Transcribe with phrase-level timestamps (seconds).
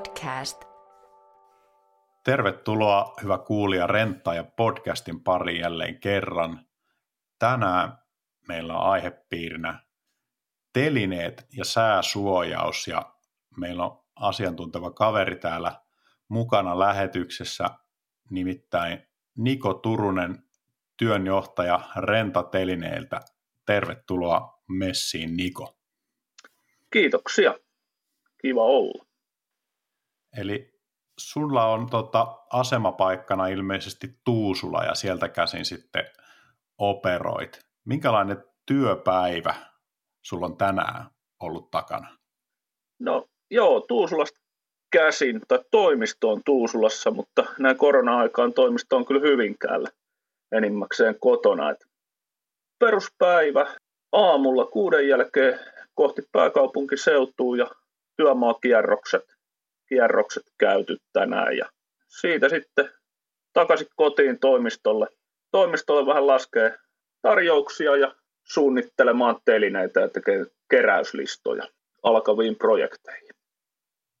[0.00, 0.64] podcast.
[2.24, 6.66] Tervetuloa hyvä kuulija Renta ja podcastin pari jälleen kerran.
[7.38, 7.98] Tänään
[8.48, 9.80] meillä on aihepiirinä
[10.72, 13.14] telineet ja sääsuojaus ja
[13.56, 15.80] meillä on asiantunteva kaveri täällä
[16.28, 17.70] mukana lähetyksessä,
[18.30, 19.08] nimittäin
[19.38, 20.42] Niko Turunen,
[20.96, 23.20] työnjohtaja Rentatelineiltä.
[23.66, 25.76] Tervetuloa messiin Niko.
[26.92, 27.54] Kiitoksia.
[28.42, 29.09] Kiva olla.
[30.36, 30.80] Eli
[31.20, 36.04] sulla on tota, asemapaikkana ilmeisesti Tuusula ja sieltä käsin sitten
[36.78, 37.60] operoit.
[37.84, 39.54] Minkälainen työpäivä
[40.22, 41.06] sulla on tänään
[41.40, 42.18] ollut takana?
[43.00, 44.40] No joo, Tuusulasta
[44.92, 49.88] käsin, tai toimisto on Tuusulassa, mutta näin korona-aikaan toimisto on kyllä Hyvinkäällä
[50.52, 51.70] enimmäkseen kotona.
[51.70, 51.84] Et
[52.78, 53.76] peruspäivä
[54.12, 55.60] aamulla kuuden jälkeen
[55.94, 57.70] kohti pääkaupunkiseutua ja
[58.16, 59.39] työmaakierrokset
[59.90, 61.70] kierrokset käyty tänään ja
[62.08, 62.90] siitä sitten
[63.52, 65.06] takaisin kotiin toimistolle.
[65.50, 66.76] Toimistolle vähän laskee
[67.22, 71.64] tarjouksia ja suunnittelemaan telineitä ja tekee keräyslistoja
[72.02, 73.30] alkaviin projekteihin.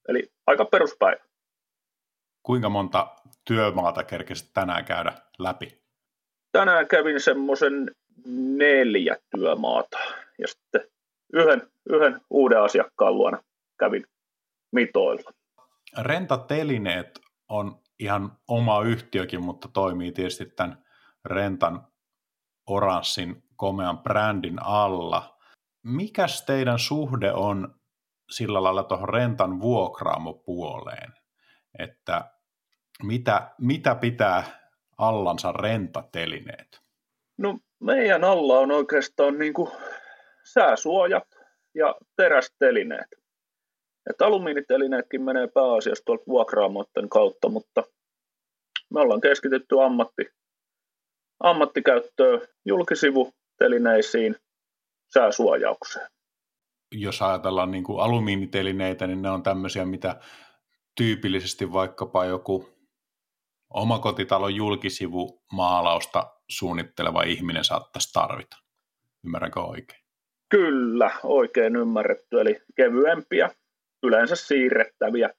[0.08, 1.24] Eli aika peruspäivä.
[2.42, 5.80] Kuinka monta työmaata kerkesit tänään käydä läpi?
[6.52, 7.90] Tänään kävin semmoisen
[8.56, 9.98] neljä työmaata
[10.38, 10.80] ja sitten
[11.32, 13.42] yhden, yhden uuden asiakkaan luona
[13.78, 14.04] kävin
[14.72, 15.30] mitoilla.
[15.98, 20.84] Rentatelineet on ihan oma yhtiökin, mutta toimii tietysti tämän
[21.24, 21.86] Rentan
[22.66, 25.38] oranssin komean brändin alla.
[25.82, 27.74] Mikäs teidän suhde on
[28.30, 31.12] sillä lailla tuohon rentan vuokraamopuoleen,
[31.78, 32.30] että
[33.02, 34.44] mitä, mitä pitää
[34.98, 36.80] allansa rentatelineet?
[37.38, 39.70] No meidän alla on oikeastaan niin kuin
[40.44, 41.28] sääsuojat
[41.74, 43.19] ja terästelineet.
[44.10, 47.82] Että alumiinitelineetkin menee pääasiassa tuolta vuokraamoiden kautta, mutta
[48.94, 50.22] me ollaan keskitytty ammatti,
[51.40, 54.36] ammattikäyttöön, julkisivutelineisiin,
[55.14, 56.06] sääsuojaukseen.
[56.92, 60.20] Jos ajatellaan niin kuin alumiinitelineitä, niin ne on tämmöisiä, mitä
[60.96, 62.68] tyypillisesti vaikkapa joku
[63.74, 68.56] omakotitalon julkisivu maalausta suunnitteleva ihminen saattaisi tarvita.
[69.24, 70.00] Ymmärränkö oikein?
[70.50, 72.40] Kyllä, oikein ymmärretty.
[72.40, 73.50] Eli kevyempiä,
[74.02, 75.30] yleensä siirrettäviä,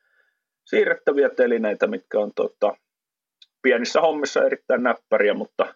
[0.65, 2.73] siirrettäviä telineitä, mitkä on tota,
[3.61, 5.75] pienissä hommissa erittäin näppäriä, mutta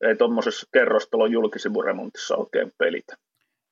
[0.00, 3.16] ei tuommoisessa kerrostalon julkisivuremontissa oikein pelitä.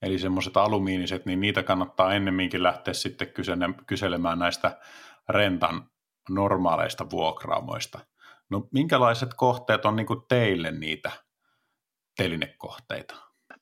[0.02, 3.32] Eli semmoiset alumiiniset, niin niitä kannattaa ennemminkin lähteä sitten
[3.86, 4.78] kyselemään näistä
[5.28, 5.90] rentan
[6.30, 7.98] normaaleista vuokraamoista.
[8.50, 11.10] No minkälaiset kohteet on niin teille niitä
[12.16, 13.14] telinekohteita?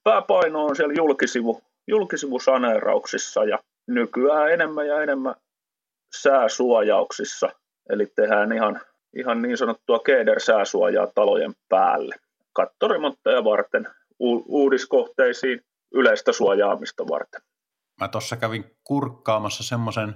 [0.05, 3.59] Pääpaino on siellä julkisivu, julkisivusaneerauksissa ja
[3.95, 5.35] nykyään enemmän ja enemmän
[6.23, 7.49] sääsuojauksissa,
[7.91, 8.81] eli tehdään ihan,
[9.17, 12.15] ihan niin sanottua keder-sääsuojaa talojen päälle.
[12.53, 13.89] Kattoremontteja varten,
[14.21, 15.61] u- uudiskohteisiin,
[15.95, 17.41] yleistä suojaamista varten.
[18.01, 20.15] Mä tuossa kävin kurkkaamassa semmoisen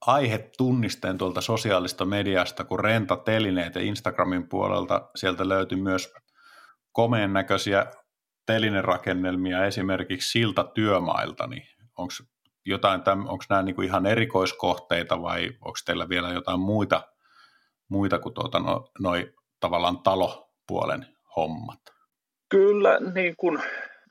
[0.00, 5.10] aihetunnisteen tuolta sosiaalista mediasta kuin rentatelineet ja Instagramin puolelta.
[5.16, 6.14] Sieltä löytyi myös
[6.92, 7.86] komeen näköisiä
[8.46, 11.66] telinerakennelmia esimerkiksi silta työmailta, niin
[11.98, 12.12] onko
[12.66, 17.02] jotain, onko nämä niin kuin ihan erikoiskohteita vai onko teillä vielä jotain muita,
[17.88, 21.06] muita kuin tuota, no, noi tavallaan talopuolen
[21.36, 21.80] hommat?
[22.48, 23.62] Kyllä, niin kuin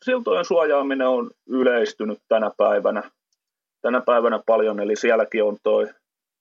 [0.04, 3.12] siltojen suojaaminen on yleistynyt tänä päivänä,
[3.82, 5.90] tänä päivänä paljon, eli sielläkin on toi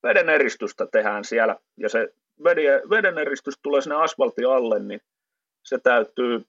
[0.03, 2.15] veden eristystä tehdään siellä, ja se
[2.91, 5.01] veden eristys tulee sinne asfaltin alle, niin
[5.63, 6.45] se täytyy,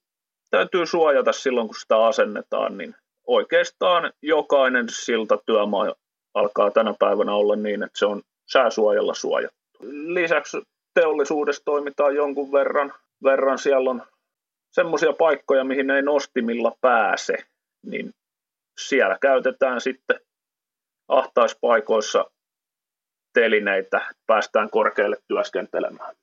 [0.52, 2.96] täytyy suojata silloin, kun sitä asennetaan, niin
[3.28, 5.94] oikeastaan jokainen siltatyömaa
[6.34, 8.22] alkaa tänä päivänä olla niin, että se on
[8.52, 9.60] sääsuojalla suojattu.
[9.90, 10.62] Lisäksi
[10.94, 12.94] teollisuudessa toimitaan jonkun verran.
[13.24, 14.04] verran siellä on
[14.72, 17.34] semmoisia paikkoja, mihin ei nostimilla pääse,
[17.86, 18.14] niin
[18.88, 20.20] siellä käytetään sitten
[21.08, 22.26] ahtaispaikoissa
[23.34, 26.16] telineitä, päästään korkealle työskentelemään.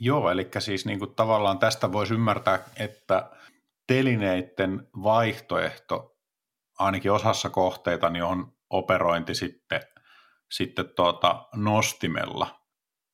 [0.00, 3.30] Joo, eli siis niin kuin tavallaan tästä voisi ymmärtää, että
[3.90, 6.16] telineiden vaihtoehto
[6.78, 9.80] ainakin osassa kohteita niin on operointi sitten,
[10.50, 12.60] sitten tuota nostimella.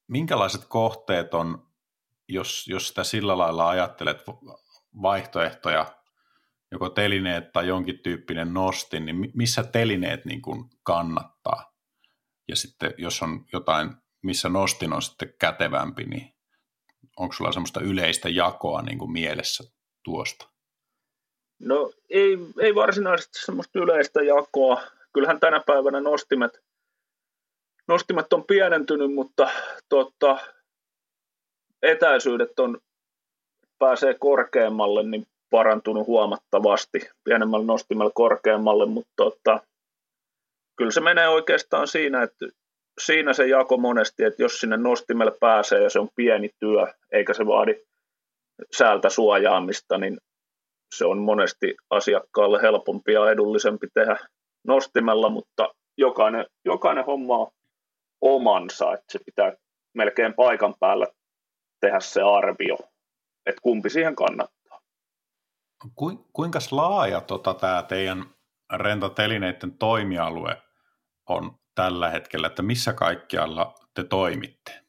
[0.09, 1.67] Minkälaiset kohteet on,
[2.29, 4.23] jos, jos sitä sillä lailla ajattelet
[5.03, 5.87] vaihtoehtoja,
[6.73, 11.73] joko telineet tai jonkin tyyppinen nosti, niin missä telineet niin kuin kannattaa?
[12.49, 13.91] Ja sitten jos on jotain,
[14.23, 16.35] missä nostin on sitten kätevämpi, niin
[17.17, 19.65] onko sulla semmoista yleistä jakoa niin kuin mielessä
[20.05, 20.56] tuosta?
[21.59, 24.83] No ei, ei varsinaisesti semmoista yleistä jakoa.
[25.13, 26.61] Kyllähän tänä päivänä nostimet
[27.89, 29.51] nostimet on pienentynyt, mutta
[29.89, 30.39] tota,
[31.83, 32.79] etäisyydet on,
[33.79, 39.61] pääsee korkeammalle, niin parantunut huomattavasti pienemmällä nostimella korkeammalle, mutta tota,
[40.77, 42.47] kyllä se menee oikeastaan siinä, että
[43.01, 47.35] siinä se jako monesti, että jos sinne nostimelle pääsee ja se on pieni työ, eikä
[47.35, 47.75] se vaadi
[48.77, 50.19] säältä suojaamista, niin
[50.95, 54.17] se on monesti asiakkaalle helpompi ja edullisempi tehdä
[54.67, 57.49] nostimella, mutta jokainen, jokainen homma on
[58.21, 59.53] omansa, että se pitää
[59.95, 61.07] melkein paikan päällä
[61.81, 62.77] tehdä se arvio,
[63.47, 64.81] että kumpi siihen kannattaa.
[66.33, 68.25] Kuinka laaja tota, tämä teidän
[68.77, 70.63] rentatelineiden toimialue
[71.29, 74.81] on tällä hetkellä, että missä kaikkialla te toimitte?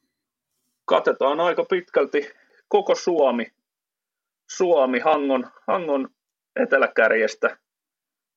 [0.85, 2.31] Katetaan aika pitkälti
[2.67, 3.47] koko Suomi,
[4.49, 6.09] Suomi Hangon, Hangon
[6.55, 7.57] eteläkärjestä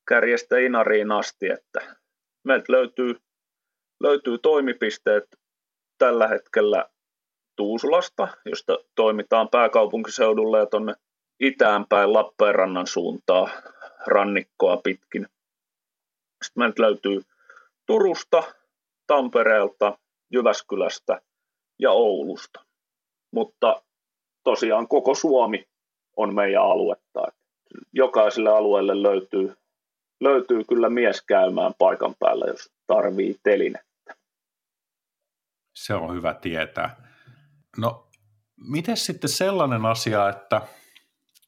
[0.09, 1.97] kärjestä Inariin asti, että
[2.45, 3.15] meiltä löytyy,
[4.03, 5.25] löytyy toimipisteet
[5.99, 6.89] tällä hetkellä
[7.57, 10.95] Tuusulasta, josta toimitaan pääkaupunkiseudulle ja tuonne
[11.41, 13.51] itäänpäin Lappeenrannan suuntaa
[14.07, 15.27] rannikkoa pitkin.
[16.45, 17.21] Sitten meiltä löytyy
[17.87, 18.43] Turusta,
[19.07, 19.99] Tampereelta,
[20.33, 21.21] Jyväskylästä
[21.79, 22.65] ja Oulusta.
[23.33, 23.83] Mutta
[24.45, 25.65] tosiaan koko Suomi
[26.23, 27.23] on meidän aluetta.
[27.93, 29.55] Jokaiselle alueelle löytyy,
[30.21, 34.15] löytyy kyllä mies käymään paikan päällä, jos tarvii telinettä.
[35.75, 37.09] Se on hyvä tietää.
[37.79, 38.09] No,
[38.57, 40.61] miten sitten sellainen asia, että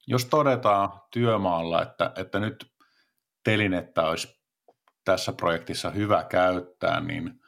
[0.07, 2.67] jos todetaan työmaalla, että, että nyt
[3.45, 4.43] telinettä olisi
[5.05, 7.41] tässä projektissa hyvä käyttää, niin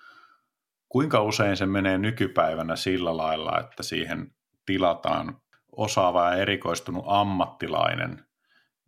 [0.88, 4.34] kuinka usein se menee nykypäivänä sillä lailla, että siihen
[4.66, 5.43] tilataan
[5.76, 8.24] osaava ja erikoistunut ammattilainen,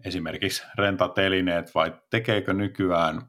[0.05, 3.23] esimerkiksi rentatelineet, vai tekeekö nykyään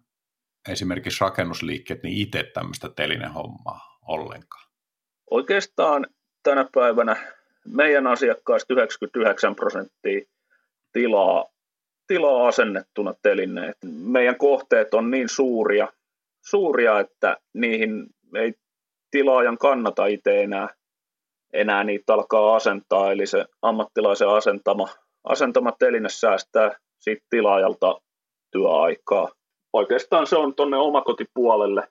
[0.69, 4.67] esimerkiksi rakennusliikkeet niin itse tämmöistä telinehommaa ollenkaan?
[5.31, 6.07] Oikeastaan
[6.43, 7.15] tänä päivänä
[7.65, 10.21] meidän asiakkaista 99 prosenttia
[10.93, 11.45] tilaa
[12.07, 13.77] tilaa asennettuna telineet.
[13.85, 15.87] Meidän kohteet on niin suuria,
[16.45, 18.53] suuria että niihin ei
[19.11, 20.69] tilaajan kannata itse enää,
[21.53, 24.87] enää niitä alkaa asentaa, eli se ammattilaisen asentama,
[25.23, 28.01] asentama teline säästää siitä tilaajalta
[28.51, 29.29] työaikaa.
[29.73, 31.87] Oikeastaan se on tuonne omakotipuolelle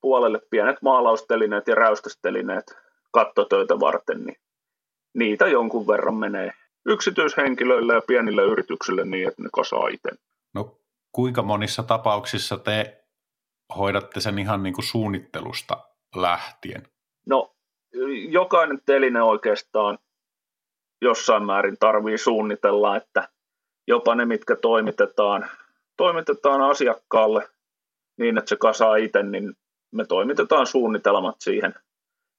[0.00, 2.64] puolelle pienet maalaustelineet ja räystästelineet
[3.12, 4.36] kattotöitä varten, niin
[5.14, 6.52] niitä jonkun verran menee
[6.86, 10.10] yksityishenkilöille ja pienille yrityksille niin, että ne kasaa itse.
[10.54, 10.78] No
[11.12, 13.04] kuinka monissa tapauksissa te
[13.76, 16.82] hoidatte sen ihan niin kuin suunnittelusta lähtien?
[17.26, 17.53] No
[18.28, 19.98] jokainen teline oikeastaan
[21.02, 23.28] jossain määrin tarvii suunnitella, että
[23.86, 25.50] jopa ne, mitkä toimitetaan,
[25.96, 27.48] toimitetaan asiakkaalle
[28.18, 29.54] niin, että se kasaa itse, niin
[29.92, 31.74] me toimitetaan suunnitelmat siihen,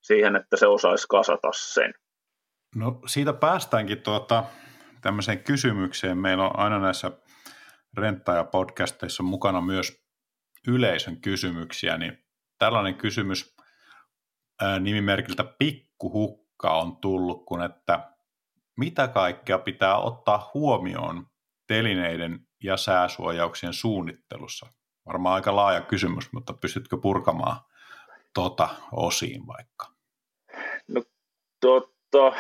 [0.01, 1.93] siihen että se osaisi kasata sen.
[2.75, 4.43] No siitä päästäänkin tuota,
[5.01, 6.17] tämmöiseen kysymykseen.
[6.17, 7.11] Meillä on aina näissä
[7.97, 10.03] renttaja-podcasteissa mukana myös
[10.67, 12.25] yleisön kysymyksiä, niin
[12.59, 13.54] tällainen kysymys
[14.79, 18.11] nimimerkiltä Pikkuhukka on tullut, kun että
[18.77, 21.27] mitä kaikkea pitää ottaa huomioon
[21.67, 24.67] telineiden ja sääsuojauksien suunnittelussa?
[25.05, 27.57] Varmaan aika laaja kysymys, mutta pystytkö purkamaan
[28.33, 29.87] tuota osiin vaikka?
[30.87, 31.03] No,
[31.61, 32.33] totta,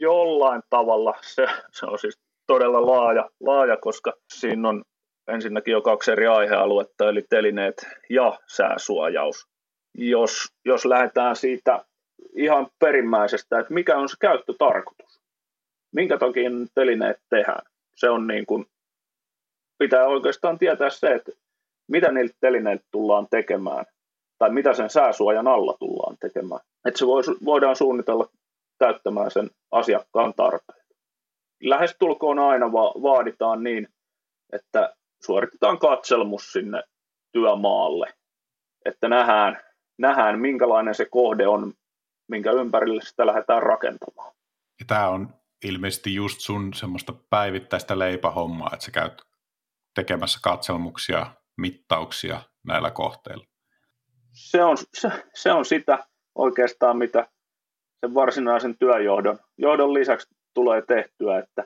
[0.00, 4.84] jollain tavalla se, se on siis todella laaja, laaja, koska siinä on
[5.28, 9.53] ensinnäkin jo kaksi eri aihealuetta, eli telineet ja sääsuojaus.
[9.94, 11.84] Jos, jos lähdetään siitä
[12.36, 15.20] ihan perimmäisestä, että mikä on se käyttötarkoitus,
[15.92, 17.62] minkä takia telineet tehdään,
[17.96, 18.66] se on niin kuin,
[19.78, 21.32] pitää oikeastaan tietää se, että
[21.88, 23.84] mitä niiltä telineiltä tullaan tekemään,
[24.38, 26.60] tai mitä sen sääsuojan alla tullaan tekemään.
[26.84, 27.06] Että se
[27.44, 28.28] voidaan suunnitella
[28.78, 30.84] täyttämään sen asiakkaan tarpeet.
[31.62, 33.88] Lähestulkoon aina va- vaaditaan niin,
[34.52, 36.82] että suoritetaan katselmus sinne
[37.32, 38.12] työmaalle,
[38.84, 39.60] että nähdään,
[39.98, 41.72] nähdään minkälainen se kohde on,
[42.28, 44.32] minkä ympärille sitä lähdetään rakentamaan.
[44.80, 45.34] Ja tämä on
[45.64, 49.22] ilmeisesti just sun semmoista päivittäistä leipähommaa, että sä käyt
[49.94, 53.44] tekemässä katselmuksia, mittauksia näillä kohteilla.
[54.32, 55.98] Se on, se, se on sitä
[56.34, 57.28] oikeastaan, mitä
[58.00, 61.64] sen varsinaisen työjohdon johdon lisäksi tulee tehtyä, että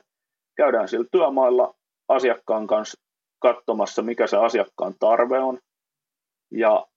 [0.57, 1.75] käydään sillä työmailla
[2.07, 3.01] asiakkaan kanssa
[3.39, 5.59] katsomassa, mikä se asiakkaan tarve on,
[6.51, 6.87] ja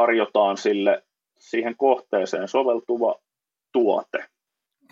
[0.00, 1.02] tarjotaan sille
[1.38, 3.14] siihen kohteeseen soveltuva
[3.72, 4.24] tuote.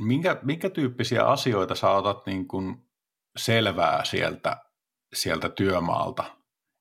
[0.00, 2.76] Minkä, minkä tyyppisiä asioita sä otat niin kuin
[3.36, 4.56] selvää sieltä,
[5.14, 6.24] sieltä työmaalta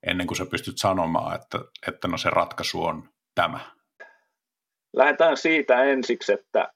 [0.08, 3.60] ennen kuin sä pystyt sanomaan, että, että no se ratkaisu on tämä?
[4.96, 6.74] lähdetään siitä ensiksi, että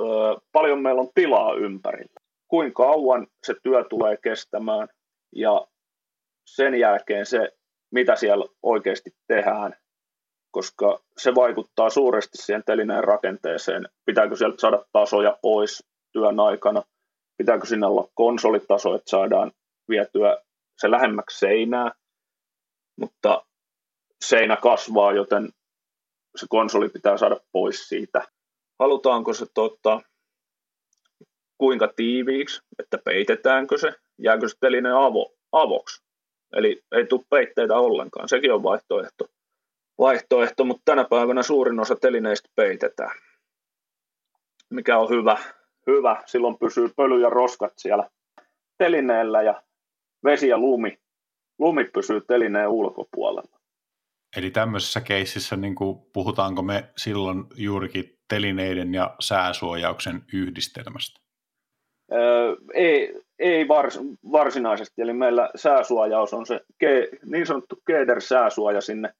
[0.00, 0.04] ö,
[0.52, 2.20] paljon meillä on tilaa ympärillä.
[2.48, 4.88] Kuinka kauan se työ tulee kestämään
[5.36, 5.66] ja
[6.46, 7.48] sen jälkeen se,
[7.90, 9.76] mitä siellä oikeasti tehdään,
[10.54, 13.88] koska se vaikuttaa suuresti siihen telineen rakenteeseen.
[14.04, 16.82] Pitääkö sieltä saada tasoja pois työn aikana?
[17.36, 19.52] Pitääkö sinne olla konsolitaso, että saadaan
[19.88, 20.38] vietyä
[20.78, 21.92] se lähemmäksi seinää?
[23.00, 23.46] Mutta
[24.24, 25.48] seinä kasvaa, joten
[26.36, 28.26] se konsoli pitää saada pois siitä.
[28.78, 30.00] Halutaanko se tota,
[31.58, 36.02] kuinka tiiviiksi, että peitetäänkö se, jääkö se teline avo, avoksi.
[36.56, 39.33] Eli ei tule peitteitä ollenkaan, sekin on vaihtoehto.
[39.98, 43.16] Vaihtoehto, mutta tänä päivänä suurin osa telineistä peitetään.
[44.70, 45.38] Mikä on hyvä,
[45.86, 46.22] hyvä.
[46.26, 48.08] silloin pysyy pöly ja roskat siellä
[48.78, 49.62] telineellä ja
[50.24, 50.98] vesi ja lumi,
[51.58, 53.58] lumi pysyy telineen ulkopuolella.
[54.36, 61.20] Eli tämmöisessä keississä niin kuin, puhutaanko me silloin juurikin telineiden ja sääsuojauksen yhdistelmästä?
[62.12, 64.00] Öö, ei, ei vars,
[64.32, 69.14] varsinaisesti, eli meillä sääsuojaus on se ke, niin sanottu Keder-sääsuoja sinne,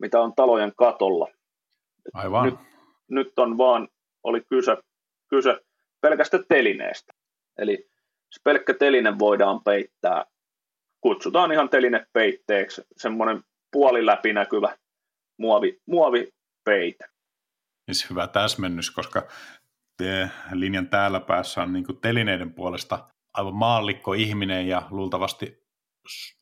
[0.00, 1.28] mitä on talojen katolla.
[2.14, 2.44] Aivan.
[2.44, 2.54] Nyt,
[3.10, 3.88] nyt on vaan,
[4.22, 4.76] oli kyse,
[5.28, 5.60] kyse
[6.00, 7.12] pelkästä telineestä.
[7.58, 7.90] Eli
[8.30, 10.24] se pelkkä teline voidaan peittää,
[11.00, 13.42] kutsutaan ihan telinepeitteeksi, semmoinen
[13.72, 14.76] puoliläpinäkyvä
[15.38, 17.04] muovi, muovipeite.
[17.90, 19.28] Siis hyvä täsmennys, koska
[20.52, 25.69] linjan täällä päässä on niin telineiden puolesta aivan maallikko ihminen ja luultavasti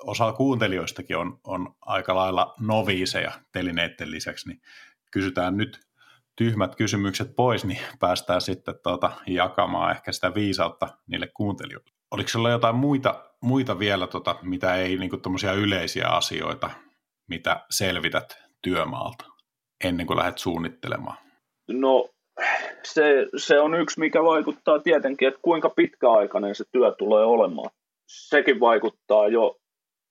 [0.03, 4.61] osa kuuntelijoistakin on, on aika lailla noviiseja telineiden lisäksi, niin
[5.11, 5.81] kysytään nyt
[6.37, 11.91] tyhmät kysymykset pois, niin päästään sitten tuota jakamaan ehkä sitä viisautta niille kuuntelijoille.
[12.11, 15.11] Oliko sulla jotain muita, muita vielä, tota, mitä ei niin
[15.57, 16.71] yleisiä asioita,
[17.29, 19.25] mitä selvität työmaalta
[19.85, 21.17] ennen kuin lähdet suunnittelemaan?
[21.69, 22.09] No
[22.85, 27.71] se, se on yksi, mikä vaikuttaa tietenkin, että kuinka pitkäaikainen se työ tulee olemaan.
[28.09, 29.57] Sekin vaikuttaa jo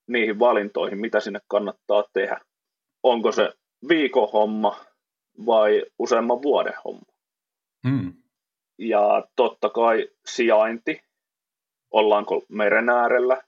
[0.07, 2.39] niihin valintoihin, mitä sinne kannattaa tehdä.
[3.03, 3.53] Onko se
[3.89, 4.79] viikon homma
[5.45, 7.13] vai useamman vuoden homma.
[7.87, 8.13] Hmm.
[8.79, 11.01] Ja totta kai sijainti,
[11.91, 13.43] ollaanko meren äärellä,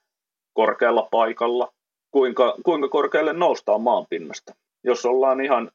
[0.54, 1.74] korkealla paikalla,
[2.12, 4.56] kuinka, kuinka korkealle noustaan maanpinnasta.
[4.84, 5.72] Jos ollaan ihan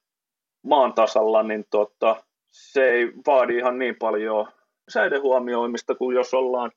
[0.62, 4.46] maan tasalla, niin tota, se ei vaadi ihan niin paljon
[4.88, 6.72] säiden huomioimista kuin jos ollaan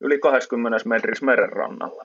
[0.00, 2.04] yli 20 metrissä merenrannalla.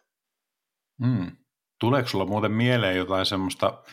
[1.05, 1.31] Hmm.
[1.79, 3.83] Tuleeko sulla muuten mieleen jotain semmoista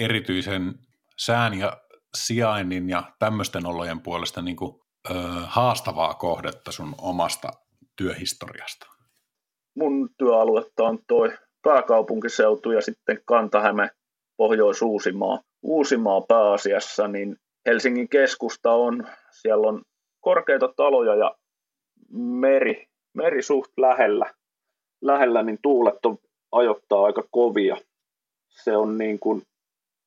[0.00, 0.74] erityisen
[1.18, 1.80] sään ja
[2.16, 4.80] sijainnin ja tämmöisten olojen puolesta niin kuin,
[5.10, 5.14] ö,
[5.46, 7.48] haastavaa kohdetta sun omasta
[7.96, 8.86] työhistoriasta?
[9.76, 13.90] Mun työaluetta on toi pääkaupunkiseutu ja sitten Kantahäme,
[14.36, 15.40] Pohjois-Uusimaa.
[15.62, 19.82] Uusimaa pääasiassa, niin Helsingin keskusta on, siellä on
[20.20, 21.34] korkeita taloja ja
[22.40, 24.34] meri, meri suht lähellä,
[25.00, 26.18] lähellä, niin tuulet on
[26.52, 27.76] ajoittaa aika kovia.
[28.48, 29.42] Se on niin kuin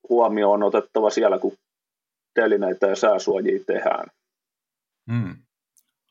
[0.10, 1.58] huomioon otettava siellä, kun
[2.34, 4.06] telineitä ja sääsuojia tehdään.
[5.12, 5.36] Hmm.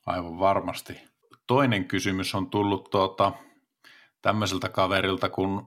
[0.07, 1.01] Aivan varmasti.
[1.47, 3.33] Toinen kysymys on tullut tuota,
[4.23, 5.63] tämmöiseltä kaverilta kuin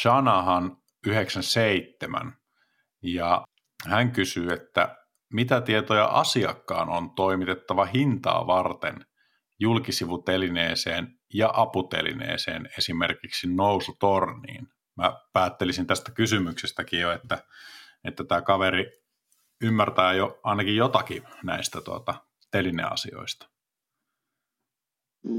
[0.00, 2.32] Shanahan 97.
[3.02, 3.44] Ja
[3.86, 4.96] hän kysyy, että
[5.32, 9.06] mitä tietoja asiakkaan on toimitettava hintaa varten
[9.60, 14.68] julkisivutelineeseen ja aputelineeseen, esimerkiksi nousutorniin.
[14.96, 17.38] Mä päättelisin tästä kysymyksestäkin jo, että,
[18.04, 19.02] että tämä kaveri
[19.60, 22.14] ymmärtää jo ainakin jotakin näistä tuota,
[22.50, 23.48] telineasioista.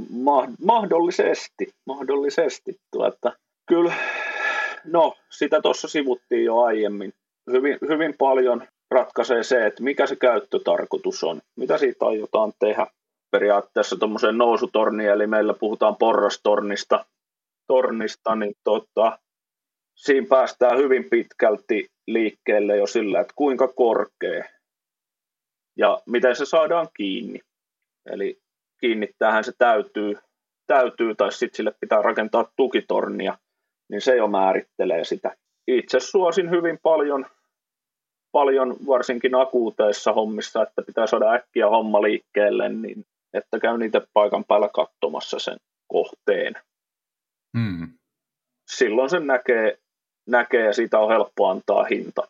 [0.09, 2.79] Ma- mahdollisesti, mahdollisesti.
[2.91, 3.33] Tuota,
[3.67, 3.93] kyllä,
[4.85, 7.13] no sitä tuossa sivuttiin jo aiemmin.
[7.51, 12.87] Hyvin, hyvin paljon ratkaisee se, että mikä se käyttötarkoitus on, mitä siitä aiotaan tehdä.
[13.31, 17.05] Periaatteessa tuommoiseen nousutorniin, eli meillä puhutaan porrastornista,
[17.67, 19.19] tornista, niin tota,
[19.95, 24.43] siinä päästään hyvin pitkälti liikkeelle jo sillä, että kuinka korkea
[25.77, 27.39] ja miten se saadaan kiinni.
[28.05, 28.39] Eli
[28.79, 30.17] kiinnittäähän se täytyy,
[30.67, 33.37] täytyy tai sitten sille pitää rakentaa tukitornia,
[33.89, 35.35] niin se jo määrittelee sitä.
[35.67, 37.25] Itse suosin hyvin paljon,
[38.31, 43.05] paljon varsinkin akuuteissa hommissa, että pitää saada äkkiä homma liikkeelle, niin
[43.37, 46.53] että käy niitä paikan päällä katsomassa sen kohteen.
[47.57, 47.97] Hmm.
[48.71, 49.79] Silloin sen näkee,
[50.27, 52.27] näkee ja siitä on helppo antaa hinta.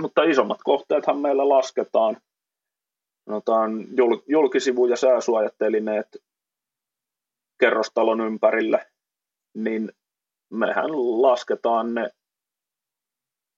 [0.00, 2.16] Mutta isommat kohteethan meillä lasketaan
[3.30, 6.06] sanotaan, jul, julkisivu- ja sääsuojattelineet
[7.60, 8.86] kerrostalon ympärille,
[9.54, 9.92] niin
[10.50, 10.90] mehän
[11.22, 12.10] lasketaan ne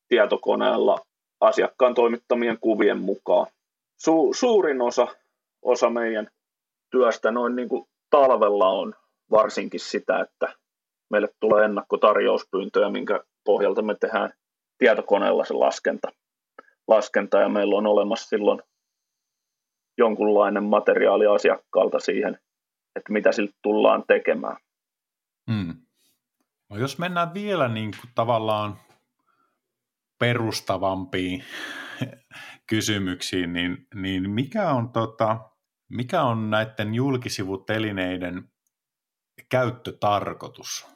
[0.09, 0.99] tietokoneella
[1.41, 3.47] asiakkaan toimittamien kuvien mukaan.
[4.03, 5.17] Su- suurin osa,
[5.63, 6.29] osa meidän
[6.91, 8.95] työstä noin niin kuin talvella on
[9.31, 10.55] varsinkin sitä, että
[11.11, 14.31] meille tulee ennakkotarjouspyyntöjä, minkä pohjalta me tehdään
[14.79, 16.09] tietokoneella se laskenta,
[16.89, 18.63] laskenta ja meillä on olemassa silloin
[19.99, 22.39] jonkunlainen materiaali asiakkaalta siihen,
[22.97, 24.57] että mitä sillä tullaan tekemään.
[25.51, 25.75] Hmm.
[26.71, 28.77] No jos mennään vielä niin kuin tavallaan
[30.19, 31.45] perustavampiin
[32.71, 35.52] kysymyksiin, niin, niin mikä, on tota,
[35.93, 38.45] mikä on näiden julkisivutelineiden
[39.49, 40.87] käyttötarkoitus?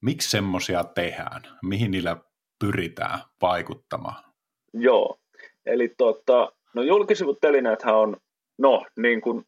[0.00, 1.42] Miksi semmoisia tehdään?
[1.62, 2.16] Mihin niillä
[2.58, 4.24] pyritään vaikuttamaan?
[4.72, 5.20] Joo,
[5.66, 8.16] eli tota, no julkisivutelineethän on,
[8.58, 9.46] no niin kuin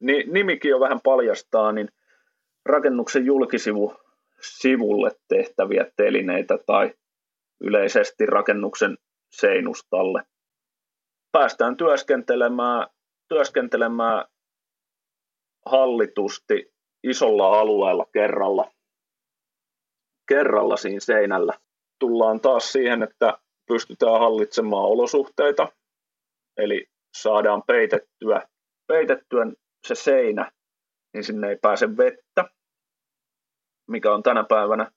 [0.00, 1.88] ni, nimikin jo vähän paljastaa, niin
[2.66, 3.96] rakennuksen julkisivu
[4.40, 6.94] sivulle tehtäviä telineitä tai
[7.60, 8.98] yleisesti rakennuksen
[9.32, 10.22] seinustalle.
[11.32, 12.86] Päästään työskentelemään,
[13.30, 14.24] työskentelemään
[15.66, 16.72] hallitusti
[17.02, 18.72] isolla alueella kerralla,
[20.28, 21.52] kerralla siinä seinällä.
[21.98, 25.68] Tullaan taas siihen, että pystytään hallitsemaan olosuhteita,
[26.56, 28.48] eli saadaan peitettyä,
[28.86, 29.46] peitettyä
[29.86, 30.52] se seinä,
[31.14, 32.44] niin sinne ei pääse vettä,
[33.90, 34.90] mikä on tänä päivänä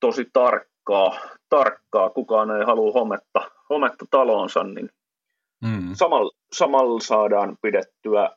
[0.00, 1.20] tosi tarkkaa.
[1.48, 2.10] tarkkaa.
[2.10, 4.90] Kukaan ei halua hometta, hometta taloonsa, niin
[5.62, 5.90] mm.
[5.94, 8.36] samalla, samalla saadaan pidettyä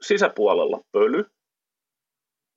[0.00, 1.24] sisäpuolella pöly.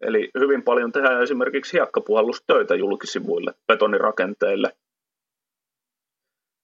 [0.01, 4.77] Eli hyvin paljon tehdään esimerkiksi hiekkapuhallustöitä julkisivuille, betonirakenteille.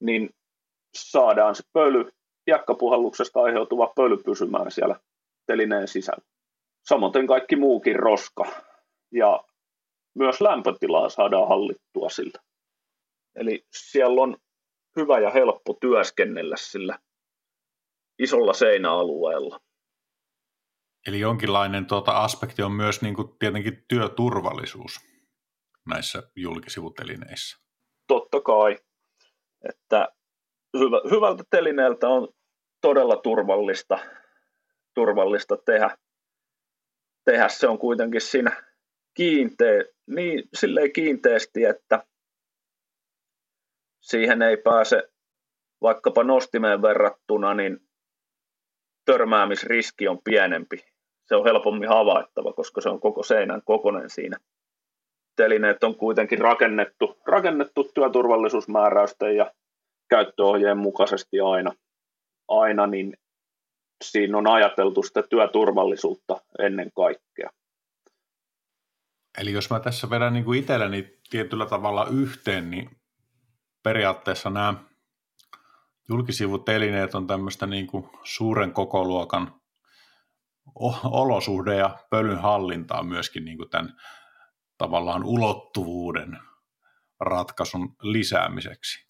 [0.01, 0.29] Niin
[0.95, 2.11] saadaan se pöly,
[2.47, 4.99] hiekkapuhalluksesta aiheutuva pöly pysymään siellä
[5.47, 6.23] telineen sisällä.
[6.85, 8.45] Samoin kaikki muukin roska.
[9.11, 9.43] Ja
[10.15, 12.39] myös lämpötilaa saadaan hallittua siltä.
[13.35, 14.37] Eli siellä on
[14.95, 16.99] hyvä ja helppo työskennellä sillä
[18.19, 19.59] isolla seinäalueella.
[21.07, 24.99] Eli jonkinlainen tuota, aspekti on myös niin kuin, tietenkin työturvallisuus
[25.89, 27.57] näissä julkisivutelineissä.
[28.07, 28.77] Totta kai,
[29.69, 30.07] että
[30.77, 32.27] hyvä, hyvältä telineeltä on
[32.81, 33.99] todella turvallista,
[34.93, 35.97] turvallista tehdä.
[37.25, 37.49] tehdä.
[37.49, 38.63] Se on kuitenkin siinä
[39.13, 42.03] kiinteä, niin silleen kiinteästi, että
[44.01, 45.09] siihen ei pääse
[45.81, 47.79] vaikkapa nostimeen verrattuna, niin
[49.05, 50.85] törmäämisriski on pienempi.
[51.27, 54.37] Se on helpommin havaittava, koska se on koko seinän kokonen siinä.
[55.35, 59.51] Telineet on kuitenkin rakennettu, rakennettu työturvallisuusmääräysten ja
[60.09, 61.71] käyttöohjeen mukaisesti aina,
[62.47, 63.17] aina, niin
[64.03, 67.49] siinä on ajateltu sitä työturvallisuutta ennen kaikkea.
[69.37, 72.89] Eli jos mä tässä vedän niin kuin itselleni tietyllä tavalla yhteen, niin
[73.83, 74.73] periaatteessa nämä
[76.09, 79.61] julkisivutelineet on tämmöistä niin kuin suuren kokoluokan
[81.03, 83.93] olosuhde- ja pölyn hallintaa myöskin niin kuin tämän
[84.77, 86.39] tavallaan ulottuvuuden
[87.19, 89.09] ratkaisun lisäämiseksi.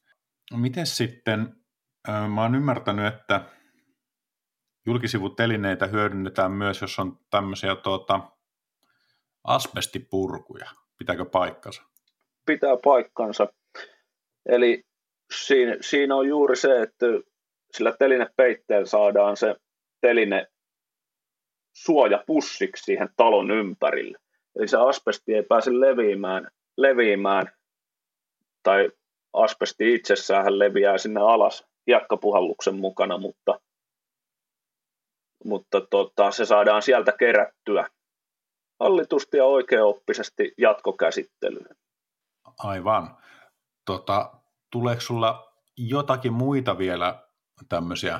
[0.53, 1.55] Miten sitten,
[2.33, 3.41] mä oon ymmärtänyt, että
[4.85, 8.19] julkisivutelineitä hyödynnetään myös, jos on tämmöisiä tuota,
[9.43, 10.69] asbestipurkuja.
[10.97, 11.83] Pitääkö paikkansa?
[12.45, 13.47] Pitää paikkansa.
[14.45, 14.83] Eli
[15.33, 17.05] siinä, siinä on juuri se, että
[17.71, 19.55] sillä telinepeitteellä saadaan se
[20.01, 20.47] teline
[21.75, 24.17] suojapussiksi siihen talon ympärille.
[24.55, 27.51] Eli se asbesti ei pääse leviämään, leviämään
[28.63, 28.91] tai
[29.33, 33.59] asbesti itsessään leviää sinne alas hiekkapuhalluksen mukana, mutta,
[35.45, 37.89] mutta tota, se saadaan sieltä kerättyä
[38.79, 41.75] hallitusti ja oikeaoppisesti jatkokäsittelyyn.
[42.57, 43.17] Aivan.
[43.85, 44.31] Tota,
[44.73, 47.27] tuleeko sulla jotakin muita vielä
[47.69, 48.19] tämmöisiä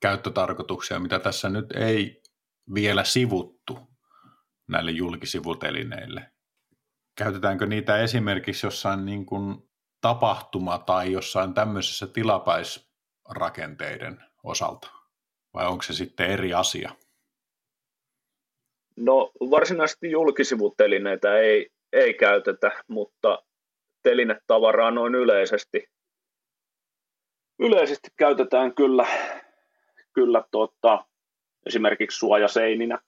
[0.00, 2.22] käyttötarkoituksia, mitä tässä nyt ei
[2.74, 3.78] vielä sivuttu
[4.68, 6.32] näille julkisivutelineille?
[7.18, 9.56] Käytetäänkö niitä esimerkiksi jossain niin kuin
[10.00, 14.90] tapahtuma- tai jossain tämmöisessä tilapäisrakenteiden osalta?
[15.54, 16.92] Vai onko se sitten eri asia?
[18.96, 23.42] No varsinaisesti julkisivutelineitä ei, ei käytetä, mutta
[24.06, 25.88] telinetavaraa noin yleisesti,
[27.58, 29.06] yleisesti käytetään kyllä,
[30.12, 31.04] kyllä tuota,
[31.66, 32.98] esimerkiksi suojaseininä,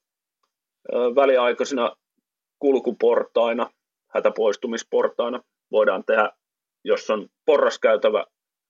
[0.93, 1.97] väliaikaisina
[2.59, 3.71] kulkuportaina,
[4.15, 6.31] hätäpoistumisportaina voidaan tehdä,
[6.85, 8.25] jos on porraskäytävä,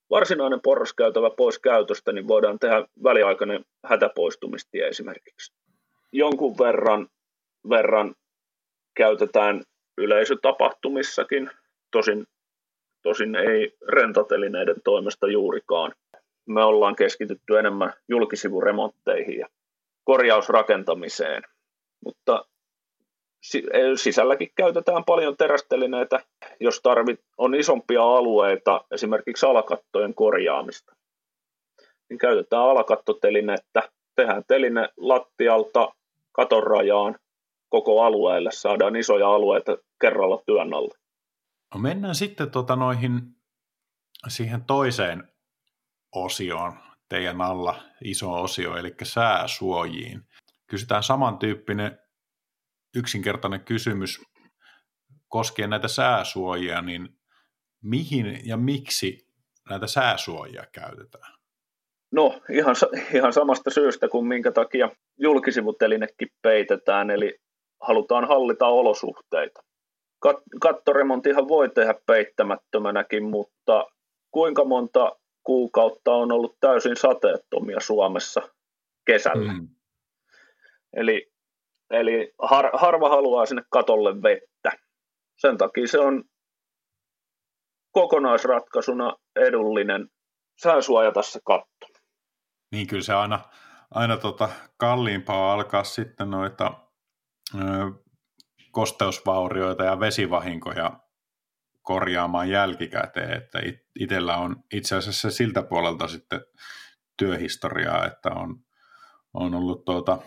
[0.09, 5.53] varsinainen porraskäytävä pois käytöstä, niin voidaan tehdä väliaikainen hätäpoistumistie esimerkiksi.
[6.11, 7.07] Jonkun verran,
[7.69, 8.15] verran
[8.95, 9.63] käytetään
[9.97, 11.51] yleisötapahtumissakin,
[11.91, 12.27] tosin,
[13.03, 15.91] tosin ei rentatelineiden toimesta juurikaan.
[16.45, 19.47] me ollaan keskitytty enemmän julkisivuremontteihin ja
[20.03, 21.43] korjausrakentamiseen.
[22.05, 22.45] Mutta
[23.95, 26.19] sisälläkin käytetään paljon terästelineitä,
[26.59, 30.95] jos tarvit, on isompia alueita, esimerkiksi alakattojen korjaamista.
[32.09, 35.93] Niin käytetään alakattotelinettä, tehdään teline lattialta
[36.31, 37.15] katon rajaan
[37.69, 40.98] koko alueelle, saadaan isoja alueita kerralla työn alle.
[41.73, 43.21] No mennään sitten tota noihin,
[44.27, 45.31] siihen toiseen
[46.15, 46.73] osioon
[47.09, 50.21] teidän alla, iso osio, eli sääsuojiin.
[50.67, 51.99] Kysytään samantyyppinen
[52.95, 54.21] yksinkertainen kysymys
[55.27, 57.09] koskien näitä sääsuojia, niin
[57.81, 59.27] mihin ja miksi
[59.69, 61.33] näitä sääsuojia käytetään?
[62.11, 62.75] No ihan,
[63.13, 67.39] ihan samasta syystä kuin minkä takia julkisivutelinekin peitetään, eli
[67.81, 69.61] halutaan hallita olosuhteita.
[70.27, 73.85] Kat- kattoremontihan voi tehdä peittämättömänäkin, mutta
[74.31, 78.41] kuinka monta kuukautta on ollut täysin sateettomia Suomessa
[79.05, 79.53] kesällä?
[79.53, 79.67] Mm.
[80.93, 81.31] Eli
[81.91, 84.71] Eli har, harva haluaa sinne katolle vettä.
[85.37, 86.23] Sen takia se on
[87.91, 90.09] kokonaisratkaisuna edullinen
[90.61, 91.87] sääsuojata se katto.
[92.71, 93.39] Niin kyllä se aina,
[93.91, 96.73] aina tota kalliimpaa alkaa sitten noita
[97.55, 97.59] ö,
[98.71, 100.99] kosteusvaurioita ja vesivahinkoja
[101.81, 106.41] korjaamaan jälkikäteen, että it, itsellä on itse asiassa siltä puolelta sitten
[107.17, 108.63] työhistoriaa, että on,
[109.33, 110.17] on ollut tuota,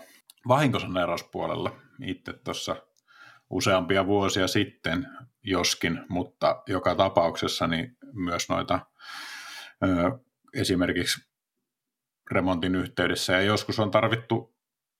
[0.47, 2.75] vahinkosaneerauspuolella itse tuossa
[3.49, 5.07] useampia vuosia sitten,
[5.43, 8.79] joskin, mutta joka tapauksessa niin myös noita
[9.83, 9.87] ö,
[10.53, 11.21] esimerkiksi
[12.31, 14.55] remontin yhteydessä ja joskus on tarvittu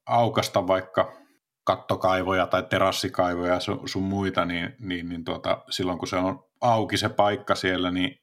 [0.06, 1.23] aukasta vaikka
[1.64, 6.98] kattokaivoja tai terassikaivoja sun, sun muita, niin, niin, niin tuota, silloin kun se on auki
[6.98, 8.22] se paikka siellä, niin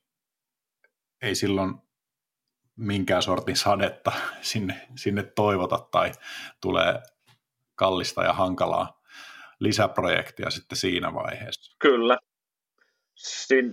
[1.23, 1.75] ei silloin
[2.77, 6.13] minkään sortin sadetta sinne, sinne toivota tai
[6.61, 6.95] tulee
[7.75, 9.01] kallista ja hankalaa
[9.61, 11.77] lisäprojektia sitten siinä vaiheessa.
[11.79, 12.19] Kyllä.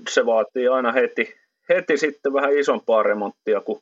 [0.09, 1.35] Se vaatii aina heti,
[1.69, 3.81] heti sitten vähän isompaa remonttia, kun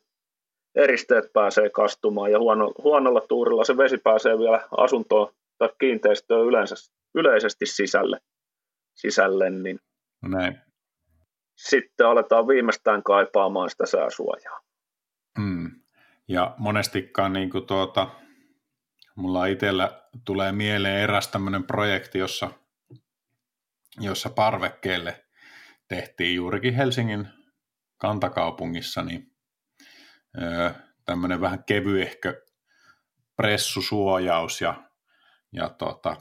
[0.76, 6.76] eristeet pääsee kastumaan ja huono, huonolla tuurilla se vesi pääsee vielä asuntoon tai kiinteistöön yleensä,
[7.16, 8.20] yleisesti sisälle,
[8.94, 9.80] sisälle niin
[10.22, 10.62] no näin.
[11.56, 14.60] sitten aletaan viimeistään kaipaamaan sitä sääsuojaa.
[15.38, 15.72] Mm.
[16.28, 18.08] Ja monestikaan niin kuin tuota,
[19.16, 22.52] mulla itsellä tulee mieleen eräs tämmöinen projekti, jossa,
[24.00, 25.26] jossa parvekkeelle
[25.88, 27.28] tehtiin juurikin Helsingin
[27.98, 29.32] kantakaupungissa niin,
[30.42, 30.70] öö,
[31.06, 32.46] tämmöinen vähän kevyehkö
[33.36, 34.85] pressusuojaus ja,
[35.56, 36.18] ja tota,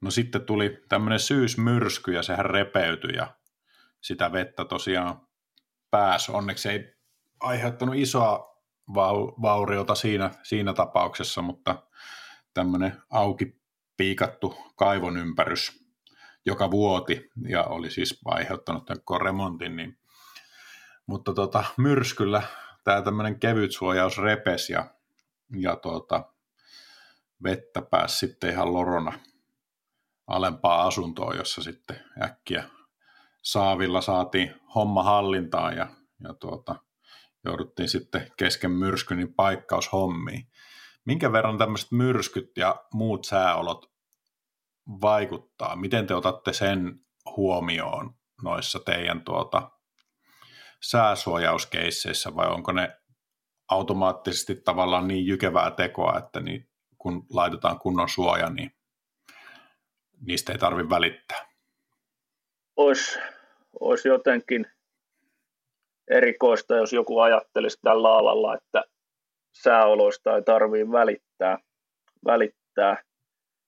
[0.00, 3.34] no sitten tuli tämmöinen syysmyrsky ja sehän repeytyi ja
[4.00, 5.20] sitä vettä tosiaan
[5.90, 6.32] pääsi.
[6.32, 6.96] Onneksi ei
[7.40, 8.56] aiheuttanut isoa
[9.42, 11.82] vauriota siinä, siinä tapauksessa, mutta
[12.54, 13.60] tämmöinen auki
[13.96, 15.86] piikattu kaivon ympärys,
[16.46, 19.98] joka vuoti ja oli siis aiheuttanut tämän remontin, niin,
[21.06, 22.42] mutta tota, myrskyllä
[22.84, 24.90] tämä tämmöinen kevyt suojaus repesi ja,
[25.60, 26.32] ja tuota,
[27.42, 29.18] vettä pääsi sitten ihan lorona
[30.26, 32.64] alempaa asuntoa, jossa sitten äkkiä
[33.42, 35.86] saavilla saatiin homma hallintaan ja,
[36.20, 36.76] ja tuota,
[37.44, 40.48] jouduttiin sitten kesken myrskyn niin paikkaushommiin.
[41.04, 43.92] Minkä verran tämmöiset myrskyt ja muut sääolot
[45.00, 45.76] vaikuttaa?
[45.76, 47.00] Miten te otatte sen
[47.36, 49.70] huomioon noissa teidän tuota,
[50.82, 52.96] sääsuojauskeisseissä vai onko ne
[53.68, 56.68] automaattisesti tavallaan niin jykevää tekoa, että niin,
[57.06, 58.70] kun laitetaan kunnon suoja, niin
[60.26, 61.48] niistä ei tarvitse välittää?
[62.76, 63.18] Olisi,
[63.80, 64.66] olisi jotenkin
[66.10, 68.84] erikoista, jos joku ajattelisi tällä alalla, että
[69.62, 71.58] sääoloista ei tarvitse välittää,
[72.24, 73.02] välittää,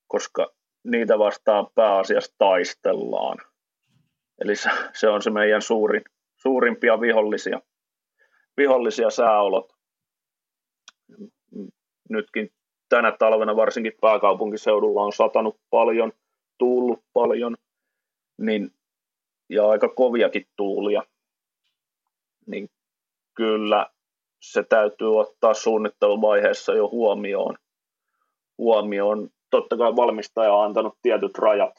[0.07, 0.53] koska
[0.85, 3.39] niitä vastaan pääasiassa taistellaan.
[4.41, 4.53] Eli
[4.95, 6.03] se on se meidän suurin,
[6.37, 7.61] suurimpia vihollisia,
[8.57, 9.73] vihollisia sääolot.
[12.11, 12.51] Nytkin
[12.89, 16.13] tänä talvena varsinkin pääkaupunkiseudulla on satanut paljon,
[16.59, 17.57] tullut paljon,
[18.39, 18.71] niin,
[19.49, 21.03] ja aika koviakin tuulia
[22.49, 22.71] niin
[23.35, 23.87] kyllä
[24.43, 27.57] se täytyy ottaa suunnitteluvaiheessa jo huomioon.
[28.59, 29.31] huomioon.
[29.51, 31.75] Totta kai valmistaja on antanut tietyt rajat,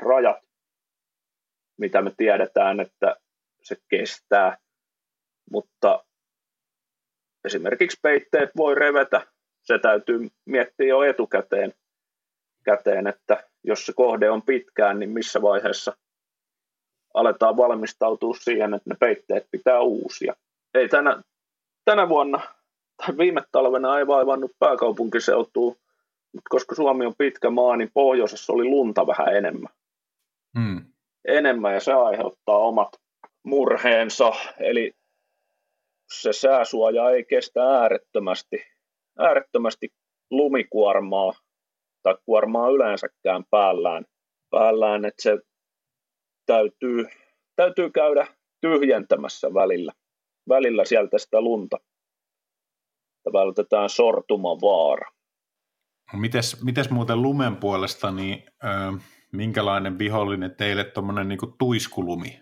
[0.00, 0.36] rajat,
[1.76, 3.16] mitä me tiedetään, että
[3.62, 4.58] se kestää,
[5.50, 6.04] mutta
[7.44, 9.26] esimerkiksi peitteet voi revetä.
[9.64, 11.74] Se täytyy miettiä jo etukäteen,
[12.64, 15.96] käteen, että jos se kohde on pitkään, niin missä vaiheessa
[17.14, 20.34] aletaan valmistautua siihen, että ne peitteet pitää uusia.
[20.74, 21.22] Ei tänä,
[21.84, 22.40] tänä vuonna
[22.96, 25.74] tai viime talvena ei vaivannut pääkaupunkiseutua,
[26.32, 29.72] mutta koska Suomi on pitkä maa, niin pohjoisessa oli lunta vähän enemmän.
[30.58, 30.84] Hmm.
[31.28, 32.88] Enemmän ja se aiheuttaa omat
[33.42, 34.92] murheensa, eli
[36.12, 38.73] se sääsuoja ei kestä äärettömästi,
[39.18, 39.88] äärettömästi
[40.30, 41.32] lumikuormaa
[42.02, 44.04] tai kuormaa yleensäkään päällään,
[44.50, 45.38] päällään että se
[46.46, 47.06] täytyy,
[47.56, 48.26] täytyy käydä
[48.60, 49.92] tyhjentämässä välillä,
[50.48, 51.76] välillä sieltä sitä lunta.
[53.32, 55.10] Vältetään sortumavaara.
[56.12, 58.68] Mites, mites muuten lumen puolesta, niin ö,
[59.32, 62.40] minkälainen vihollinen teille tuommoinen niin tuiskulumi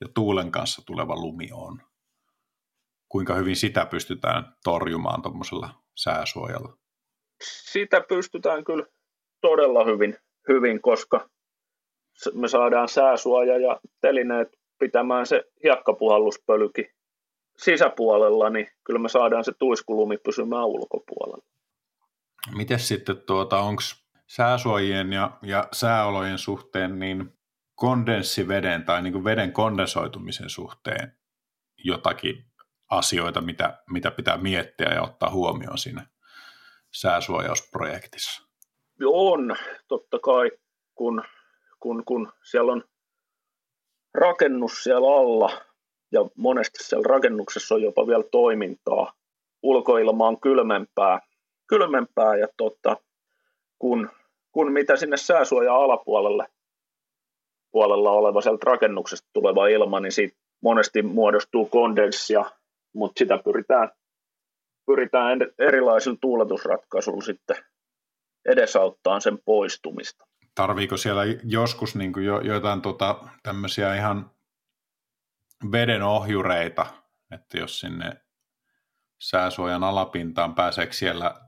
[0.00, 1.82] ja tuulen kanssa tuleva lumi on?
[3.08, 6.76] Kuinka hyvin sitä pystytään torjumaan tuommoisella sääsuojalla?
[7.42, 8.86] Sitä pystytään kyllä
[9.40, 10.16] todella hyvin,
[10.48, 11.28] hyvin, koska
[12.34, 16.90] me saadaan sääsuoja ja telineet pitämään se hiekkapuhalluspölyki
[17.56, 21.44] sisäpuolella, niin kyllä me saadaan se tuiskulumi pysymään ulkopuolella.
[22.56, 23.82] Miten sitten, tuota, onko
[24.26, 27.32] sääsuojien ja, ja sääolojen suhteen niin
[27.74, 31.12] kondenssiveden tai niin kuin veden kondensoitumisen suhteen
[31.84, 32.44] jotakin
[32.90, 36.06] asioita, mitä, mitä pitää miettiä ja ottaa huomioon siinä
[36.92, 38.42] sääsuojausprojektissa?
[39.06, 39.56] On,
[39.88, 40.50] totta kai,
[40.94, 41.22] kun,
[41.80, 42.84] kun, kun siellä on
[44.14, 45.50] rakennus siellä alla
[46.12, 49.12] ja monesti siellä rakennuksessa on jopa vielä toimintaa.
[49.62, 51.20] Ulkoilma on kylmempää,
[51.66, 52.96] kylmempää ja tota,
[53.78, 54.10] kun,
[54.52, 56.46] kun mitä sinne sääsuoja alapuolelle
[57.70, 62.44] puolella oleva sieltä rakennuksesta tuleva ilma, niin siitä monesti muodostuu kondenssia,
[62.94, 63.90] mutta sitä pyritään,
[64.86, 67.56] pyritään erilaisilla tuuletusratkaisuilla sitten
[68.44, 70.24] edesauttaa sen poistumista.
[70.54, 74.30] Tarviiko siellä joskus niin kuin jo, jotain tota, tämmöisiä ihan
[75.72, 76.86] veden ohjureita,
[77.30, 78.12] että jos sinne
[79.20, 81.40] sääsuojan alapintaan pääseekö siellä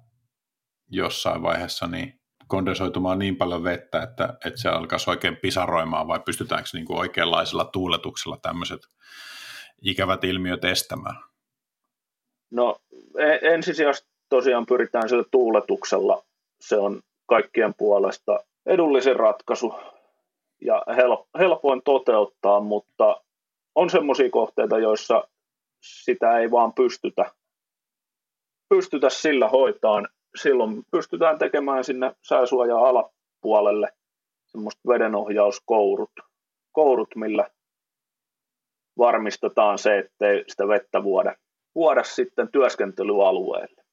[0.91, 6.69] jossain vaiheessa niin kondensoitumaan niin paljon vettä, että, että se alkaisi oikein pisaroimaan, vai pystytäänkö
[6.73, 8.81] niin kuin oikeanlaisella tuuletuksella tämmöiset
[9.83, 11.17] ikävät ilmiöt estämään?
[12.51, 12.77] No
[13.19, 16.25] e, ensisijaisesti tosiaan pyritään sillä tuuletuksella.
[16.61, 19.75] Se on kaikkien puolesta edullisin ratkaisu
[20.61, 20.83] ja
[21.39, 23.21] helpoin toteuttaa, mutta
[23.75, 25.29] on semmoisia kohteita, joissa
[25.83, 27.31] sitä ei vaan pystytä,
[28.69, 30.09] pystytä sillä hoitaan.
[30.37, 33.93] Silloin pystytään tekemään sinne sääsuojan alapuolelle
[34.47, 36.11] semmoista vedenohjauskourut,
[36.73, 37.51] kourut, millä
[38.99, 41.35] varmistetaan se, ettei sitä vettä vuoda,
[41.77, 43.85] vuoda sitten työskentelyalueelle.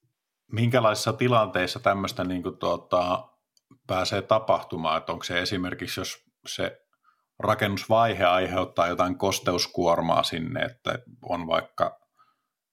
[0.51, 3.29] Minkälaisissa tilanteissa tämmöistä niin kuin tuota,
[3.87, 4.97] pääsee tapahtumaan?
[4.97, 6.81] Että onko se esimerkiksi, jos se
[7.39, 11.99] rakennusvaihe aiheuttaa jotain kosteuskuormaa sinne, että on vaikka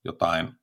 [0.04, 0.60] jotain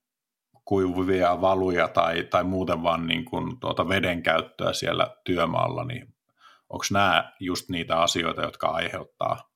[0.65, 6.15] kuivuvia valuja tai, tai muuten vaan niin kuin tuota veden käyttöä siellä työmaalla, niin
[6.69, 9.49] onko nämä just niitä asioita, jotka aiheuttaa,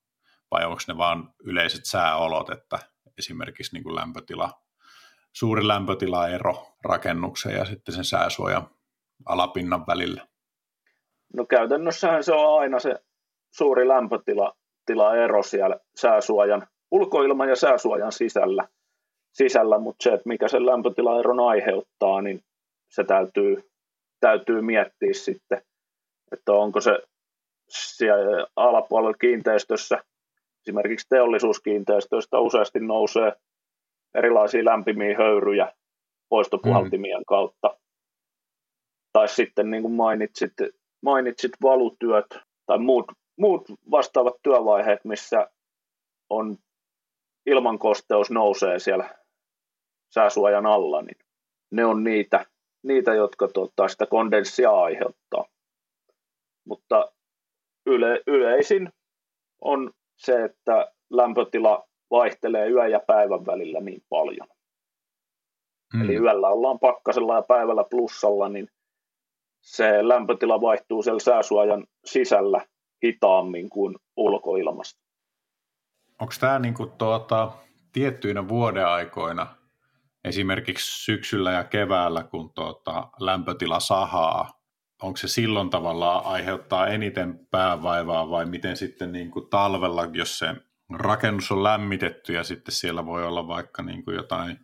[0.52, 2.80] vai onko ne vaan yleiset sääolot, että
[3.18, 4.52] esimerkiksi niin kuin lämpötila,
[5.34, 8.70] suuri lämpötilaero rakennuksen ja sitten sen sääsuojan
[9.26, 10.28] alapinnan välillä?
[11.34, 12.96] No käytännössähän se on aina se
[13.52, 14.54] suuri lämpötila
[15.24, 18.68] ero siellä sääsuojan, ulkoilman ja sääsuojan sisällä,
[19.34, 22.44] sisällä mutta se, että mikä sen lämpötilaeron aiheuttaa, niin
[22.90, 23.72] se täytyy,
[24.20, 25.62] täytyy miettiä sitten,
[26.32, 27.00] että onko se
[27.70, 30.04] siellä alapuolella kiinteistössä,
[30.68, 33.34] esimerkiksi teollisuuskiinteistöistä useasti nousee
[34.16, 35.74] erilaisia lämpimiä höyryjä
[36.30, 37.26] poistopuhaltimien mm.
[37.28, 37.78] kautta.
[39.14, 40.54] Tai sitten niin kuin mainitsit,
[41.02, 42.28] mainitsit valutyöt
[42.66, 43.06] tai muut
[43.42, 45.50] muut vastaavat työvaiheet, missä
[46.30, 46.58] on
[47.46, 49.20] ilmankosteus nousee siellä
[50.14, 51.18] sääsuojan alla, niin
[51.72, 52.46] ne on niitä,
[52.84, 55.46] niitä jotka tuottaa sitä kondenssia aiheuttaa.
[56.68, 57.12] Mutta
[57.86, 58.90] yle, yleisin
[59.62, 64.48] on se, että lämpötila vaihtelee yön ja päivän välillä niin paljon.
[65.94, 66.02] Hmm.
[66.02, 68.68] Eli yöllä ollaan pakkasella ja päivällä plussalla, niin
[69.62, 72.66] se lämpötila vaihtuu siellä sääsuojan sisällä
[73.06, 75.02] hitaammin kuin ulkoilmasta.
[76.22, 77.52] Onko tämä niinku tuota,
[77.94, 79.48] tiettyinä vuodeaikoina,
[80.24, 84.62] esimerkiksi syksyllä ja keväällä, kun tuota, lämpötila sahaa,
[85.02, 90.48] onko se silloin tavallaan aiheuttaa eniten päävaivaa vai miten sitten niin kuin talvella, jos se
[91.00, 94.60] rakennus on lämmitetty ja sitten siellä voi olla vaikka niin kuin jotain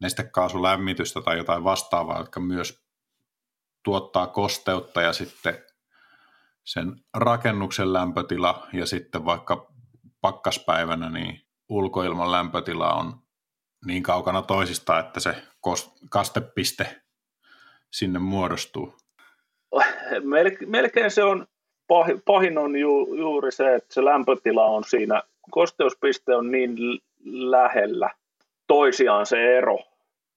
[0.00, 2.88] nestekaasulämmitystä tai jotain vastaavaa, jotka myös
[3.84, 5.64] tuottaa kosteutta ja sitten
[6.64, 9.72] sen rakennuksen lämpötila ja sitten vaikka
[10.20, 13.22] pakkaspäivänä niin ulkoilman lämpötila on
[13.86, 15.42] niin kaukana toisista, että se
[16.10, 17.02] kastepiste
[17.92, 18.96] sinne muodostuu.
[20.66, 21.46] Melkein se on,
[22.24, 26.76] pahin on ju, juuri se, että se lämpötila on siinä, kosteuspiste on niin
[27.24, 28.10] lähellä
[28.66, 29.78] toisiaan se ero,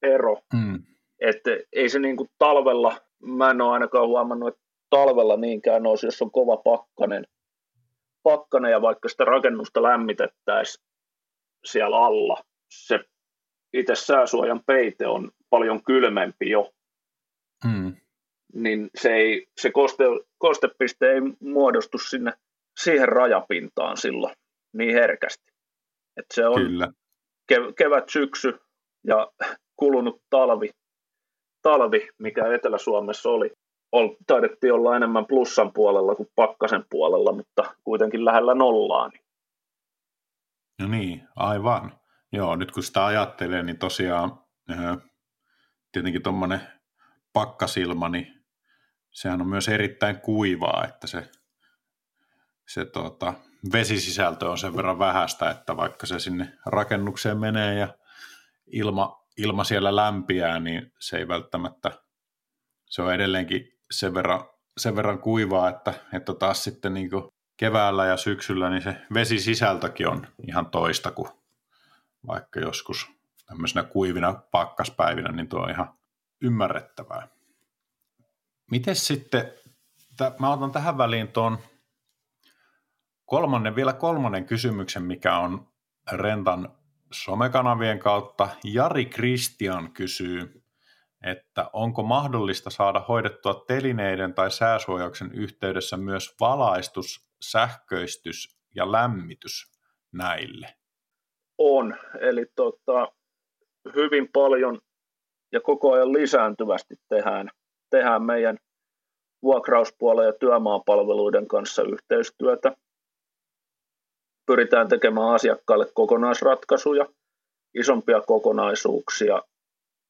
[0.01, 0.83] ero mm.
[1.19, 6.07] että ei se niin kuin talvella, mä en ole ainakaan huomannut, että talvella niinkään olisi,
[6.07, 7.27] jos on kova pakkanen,
[8.23, 10.85] pakkanen ja vaikka sitä rakennusta lämmitettäisiin
[11.65, 12.99] siellä alla, se
[13.73, 16.73] itse sääsuojan peite on paljon kylmempi jo,
[17.65, 17.95] mm.
[18.53, 20.03] Niin se, ei, se koste,
[20.37, 22.33] kostepiste ei muodostu sinne
[22.79, 24.35] siihen rajapintaan silloin
[24.73, 25.51] niin herkästi.
[26.17, 26.87] Et se on Kyllä.
[27.53, 28.59] Kev- kevät, syksy
[29.07, 29.31] ja
[29.75, 30.69] kulunut talvi,
[31.61, 33.51] talvi, mikä Etelä-Suomessa oli,
[34.27, 39.07] taidettiin olla enemmän plussan puolella kuin pakkasen puolella, mutta kuitenkin lähellä nollaa.
[39.07, 39.21] Niin.
[40.81, 41.99] No niin, aivan.
[42.31, 44.39] Joo, nyt kun sitä ajattelee, niin tosiaan
[45.91, 46.61] tietenkin tuommoinen
[47.33, 48.40] pakkasilma, niin
[49.11, 51.31] sehän on myös erittäin kuivaa, että se,
[52.67, 53.33] se tuota,
[53.73, 57.87] vesisisältö on sen verran vähäistä, että vaikka se sinne rakennukseen menee ja
[58.67, 61.91] ilma, ilma siellä lämpiää, niin se ei välttämättä,
[62.89, 64.45] se on edelleenkin sen verran,
[64.77, 67.09] sen verran kuivaa, että, että taas sitten niin
[67.57, 71.29] keväällä ja syksyllä niin se vesisisältökin on ihan toista kuin
[72.27, 73.07] vaikka joskus
[73.45, 75.93] tämmöisenä kuivina pakkaspäivinä, niin tuo on ihan
[76.41, 77.27] ymmärrettävää.
[78.71, 79.53] Miten sitten,
[80.39, 81.57] mä otan tähän väliin tuon
[83.25, 85.67] kolmannen, vielä kolmannen kysymyksen, mikä on
[86.11, 86.69] Rentan
[87.11, 88.49] somekanavien kautta.
[88.63, 90.63] Jari Kristian kysyy,
[91.23, 99.71] että onko mahdollista saada hoidettua telineiden tai sääsuojauksen yhteydessä myös valaistus, sähköistys ja lämmitys
[100.11, 100.67] näille?
[101.57, 103.07] On, eli tota,
[103.95, 104.79] hyvin paljon
[105.51, 107.51] ja koko ajan lisääntyvästi tehdään,
[107.91, 108.57] tehdään meidän
[109.43, 112.75] vuokrauspuolen ja työmaapalveluiden kanssa yhteistyötä.
[114.45, 117.05] Pyritään tekemään asiakkaalle kokonaisratkaisuja,
[117.73, 119.41] isompia kokonaisuuksia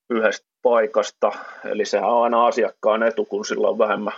[0.09, 1.31] yhdestä paikasta.
[1.65, 4.13] Eli sehän on aina asiakkaan etu, kun sillä on vähemmän,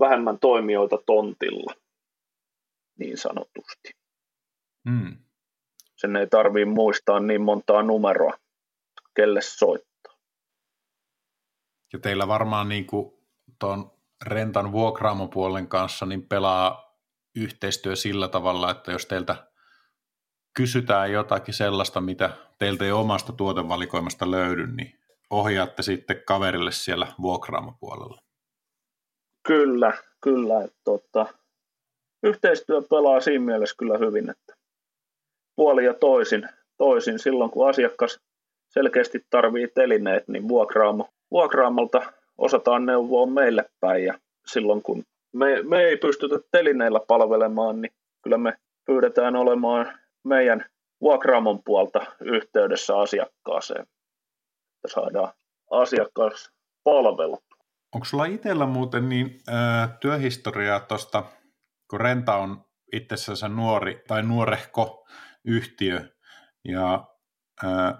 [0.00, 1.74] vähemmän toimijoita tontilla,
[2.98, 3.90] niin sanotusti.
[4.90, 5.16] Hmm.
[5.96, 8.38] Sen ei tarvitse muistaa niin montaa numeroa,
[9.16, 9.91] kelle soittaa.
[11.92, 12.86] Ja teillä varmaan niin
[13.58, 13.90] tuon
[14.26, 16.98] rentan vuokraamopuolen kanssa niin pelaa
[17.36, 19.36] yhteistyö sillä tavalla, että jos teiltä
[20.56, 24.98] kysytään jotakin sellaista, mitä teiltä ei omasta tuotevalikoimasta löydy, niin
[25.30, 28.22] ohjaatte sitten kaverille siellä vuokraamopuolella.
[29.46, 30.64] Kyllä, kyllä.
[30.64, 31.26] Että, tota,
[32.22, 34.54] yhteistyö pelaa siinä mielessä kyllä hyvin, että
[35.56, 38.20] puoli ja toisin, toisin silloin kun asiakas
[38.68, 45.78] selkeästi tarvii telineet, niin vuokraamo, vuokraamolta osataan neuvoa meille päin ja silloin kun me, me
[45.82, 47.92] ei pystytä telineillä palvelemaan, niin
[48.22, 50.64] kyllä me pyydetään olemaan meidän
[51.00, 55.32] vuokraamon puolta yhteydessä asiakkaaseen, että saadaan
[55.70, 56.52] asiakas
[56.84, 57.44] palvelut.
[57.94, 61.24] Onko sulla itsellä muuten niin äh, työhistoriaa tuosta,
[61.90, 65.06] kun Renta on itsessään nuori tai nuorehko
[65.44, 66.00] yhtiö
[66.64, 67.04] ja
[67.64, 67.94] äh,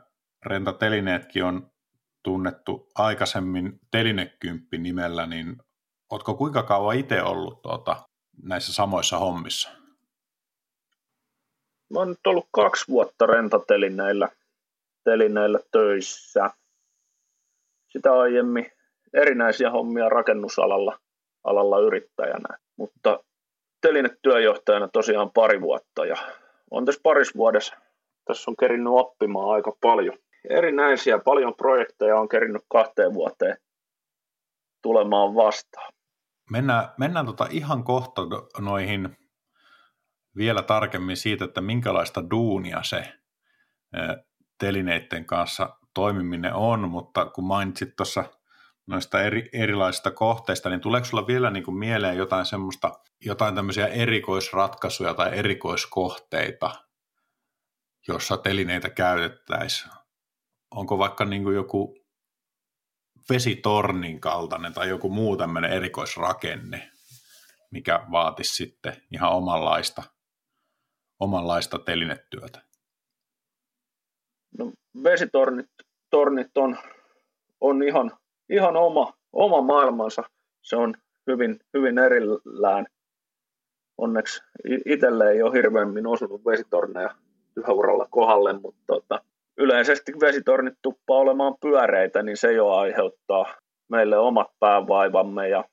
[0.47, 1.72] Rentatelineetkin on
[2.23, 5.57] tunnettu aikaisemmin Telinekymppi nimellä, niin
[6.11, 7.97] oletko kuinka kauan itse ollut tuota,
[8.43, 9.71] näissä samoissa hommissa?
[11.93, 14.29] Mä oon nyt ollut kaksi vuotta rentatelineillä
[15.05, 16.51] telineillä töissä.
[17.93, 18.73] Sitä aiemmin
[19.15, 20.99] erinäisiä hommia rakennusalalla
[21.45, 23.25] alalla yrittäjänä, mutta
[23.81, 26.17] telinetyöjohtajana tosiaan pari vuotta ja
[26.71, 27.75] on tässä paris vuodessa
[28.25, 30.19] tässä on kerinnyt oppimaan aika paljon
[30.51, 33.57] erinäisiä, paljon projekteja on kerinnyt kahteen vuoteen
[34.83, 35.93] tulemaan vastaan.
[36.51, 38.23] Mennään, mennään tota ihan kohta
[38.59, 39.17] noihin
[40.37, 43.13] vielä tarkemmin siitä, että minkälaista duunia se
[44.59, 48.25] telineiden kanssa toimiminen on, mutta kun mainitsit tuossa
[48.87, 53.87] noista eri, erilaisista kohteista, niin tuleeko sulla vielä niin kuin mieleen jotain semmoista, jotain tämmöisiä
[53.87, 56.71] erikoisratkaisuja tai erikoiskohteita,
[58.09, 60.02] jossa telineitä käytettäisiin?
[60.75, 61.95] Onko vaikka niin kuin joku
[63.31, 66.91] vesitornin kaltainen tai joku muu tämmöinen erikoisrakenne,
[67.71, 70.03] mikä vaatisi sitten ihan omanlaista,
[71.21, 72.63] omanlaista telinetyötä?
[74.59, 75.71] No, vesitornit
[76.13, 76.79] tornit on,
[77.61, 78.13] on ihan,
[78.51, 80.23] ihan oma, oma maailmansa.
[80.63, 80.95] Se on
[81.27, 82.87] hyvin, hyvin erillään.
[83.99, 84.43] Onneksi
[84.87, 87.15] itselle ei ole hirveämmin osunut vesitorneja
[87.55, 89.25] työuralla kohdalle, mutta tota,
[89.59, 93.55] yleisesti vesitornit tuppaa olemaan pyöreitä, niin se jo aiheuttaa
[93.91, 95.65] meille omat päävaivamme ja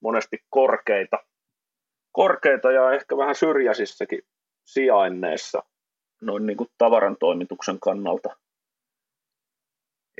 [0.00, 1.18] monesti korkeita,
[2.12, 4.22] korkeita ja ehkä vähän syrjäisissäkin
[4.66, 5.62] sijainneissa
[6.22, 8.36] noin niin kuin tavaran toimituksen kannalta.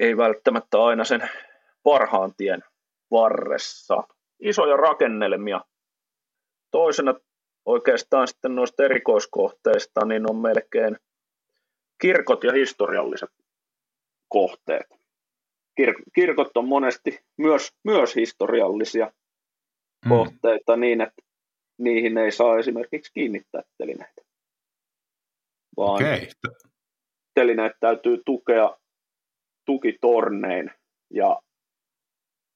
[0.00, 1.28] Ei välttämättä aina sen
[1.82, 2.62] parhaan tien
[3.10, 4.02] varressa.
[4.40, 5.60] Isoja rakennelmia.
[6.70, 7.14] Toisena
[7.66, 10.96] oikeastaan sitten noista erikoiskohteista niin on melkein
[12.00, 13.30] kirkot ja historialliset
[14.28, 14.86] kohteet.
[15.80, 19.12] Kir- kirkot on monesti myös, myös historiallisia
[20.04, 20.08] mm.
[20.08, 21.22] kohteita niin, että
[21.78, 24.22] niihin ei saa esimerkiksi kiinnittää telineitä.
[25.76, 26.26] Vaan okay.
[27.34, 28.76] telineet täytyy tukea
[29.66, 30.70] tukitornein
[31.10, 31.42] ja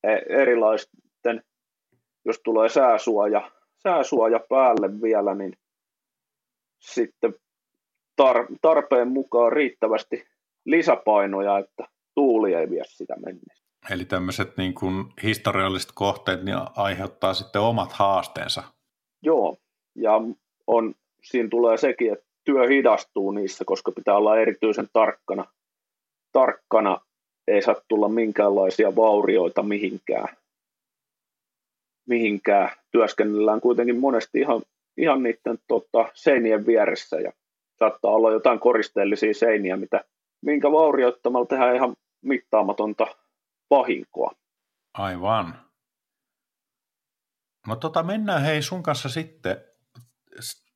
[0.02, 1.42] e- erilaisten,
[2.24, 3.50] jos tulee sääsuoja,
[3.82, 5.56] sääsuoja päälle vielä, niin
[6.80, 7.34] sitten
[8.22, 10.24] tar- tarpeen mukaan riittävästi
[10.64, 13.64] lisäpainoja, että tuuli ei vie sitä mennessä.
[13.90, 18.62] Eli tämmöiset niin kuin historialliset kohteet niin aiheuttaa sitten omat haasteensa.
[19.22, 19.56] Joo,
[19.94, 20.20] ja
[20.66, 25.44] on, siinä tulee sekin, että työ hidastuu niissä, koska pitää olla erityisen tarkkana.
[26.32, 27.00] Tarkkana
[27.48, 30.28] ei saa tulla minkäänlaisia vaurioita mihinkään.
[32.08, 32.70] mihinkään.
[32.90, 34.62] Työskennellään kuitenkin monesti ihan,
[34.96, 37.32] ihan niiden tota, seinien vieressä ja
[37.82, 40.04] saattaa olla jotain koristeellisia seiniä, mitä,
[40.42, 43.06] minkä vaurioittamalla tehdään ihan mittaamatonta
[43.70, 44.32] vahinkoa.
[44.94, 45.60] Aivan.
[47.66, 49.56] No tota, mennään hei sun kanssa sitten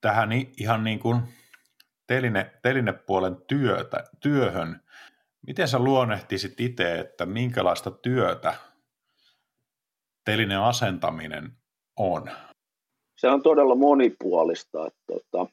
[0.01, 1.23] tähän ihan niin kuin
[2.07, 4.81] teline, telinepuolen työtä, työhön.
[5.47, 8.55] Miten sä luonnehtisit itse, että minkälaista työtä
[10.25, 11.53] telinen asentaminen
[11.97, 12.31] on?
[13.17, 14.87] Se on todella monipuolista.
[14.87, 15.53] Että, tota,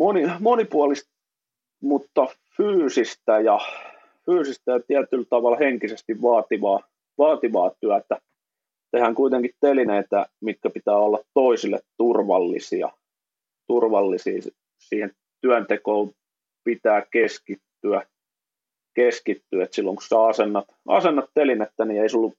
[0.00, 1.10] moni, monipuolista,
[1.82, 2.26] mutta
[2.56, 3.58] fyysistä ja,
[4.26, 6.80] fyysistä ja tietyllä tavalla henkisesti vaativaa,
[7.18, 8.20] vaativaa työtä.
[8.90, 12.90] Tehdään kuitenkin telineitä, mitkä pitää olla toisille turvallisia.
[13.66, 14.40] turvallisia.
[14.78, 16.10] Siihen työntekoon
[16.64, 18.06] pitää keskittyä.
[18.94, 19.64] keskittyä.
[19.64, 22.32] Et silloin kun sä asennat, asennat telinettä, niin ei sulla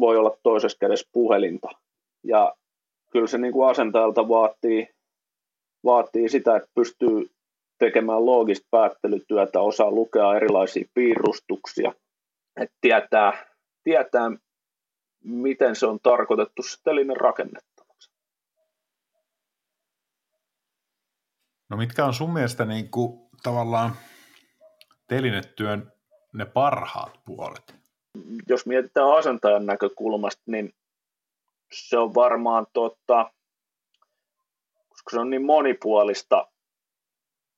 [0.00, 1.68] voi olla toisessa kädessä puhelinta.
[2.24, 2.54] Ja
[3.12, 4.88] kyllä se niin kuin asentajalta vaatii
[5.84, 7.30] vaatii sitä, että pystyy
[7.78, 11.92] tekemään loogista päättelytyötä, osaa lukea erilaisia piirustuksia,
[12.56, 13.46] että tietää,
[13.84, 14.30] tietää
[15.24, 18.10] miten se on tarkoitettu telinen rakennettavaksi.
[21.70, 23.92] No mitkä on sun mielestä niin kuin, tavallaan
[25.06, 25.92] telinetyön
[26.32, 27.74] ne parhaat puolet?
[28.48, 30.74] Jos mietitään asentajan näkökulmasta, niin
[31.72, 33.32] se on varmaan tota,
[34.98, 36.46] koska se on niin monipuolista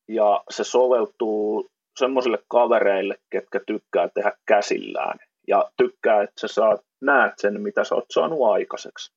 [0.08, 5.18] ja se soveltuu semmoisille kavereille, ketkä tykkää tehdä käsillään
[5.48, 9.12] ja tykkää, että sä saat, näet sen, mitä sä oot saanut aikaiseksi.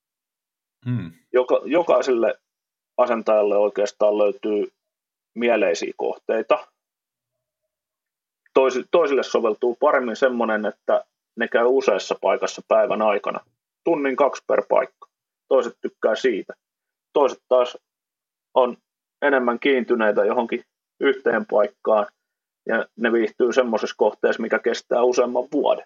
[0.85, 1.11] Hmm.
[1.33, 2.39] Joka, jokaiselle
[2.97, 4.71] asentajalle oikeastaan löytyy
[5.35, 6.67] mieleisiä kohteita.
[8.53, 11.05] Tois, toisille soveltuu paremmin semmoinen, että
[11.35, 13.39] ne käy useassa paikassa päivän aikana.
[13.83, 15.07] Tunnin kaksi per paikka.
[15.47, 16.53] Toiset tykkää siitä.
[17.13, 17.77] Toiset taas
[18.53, 18.77] on
[19.21, 20.63] enemmän kiintyneitä johonkin
[20.99, 22.05] yhteen paikkaan
[22.67, 25.85] ja ne viihtyy semmoisessa kohteessa, mikä kestää useamman vuoden.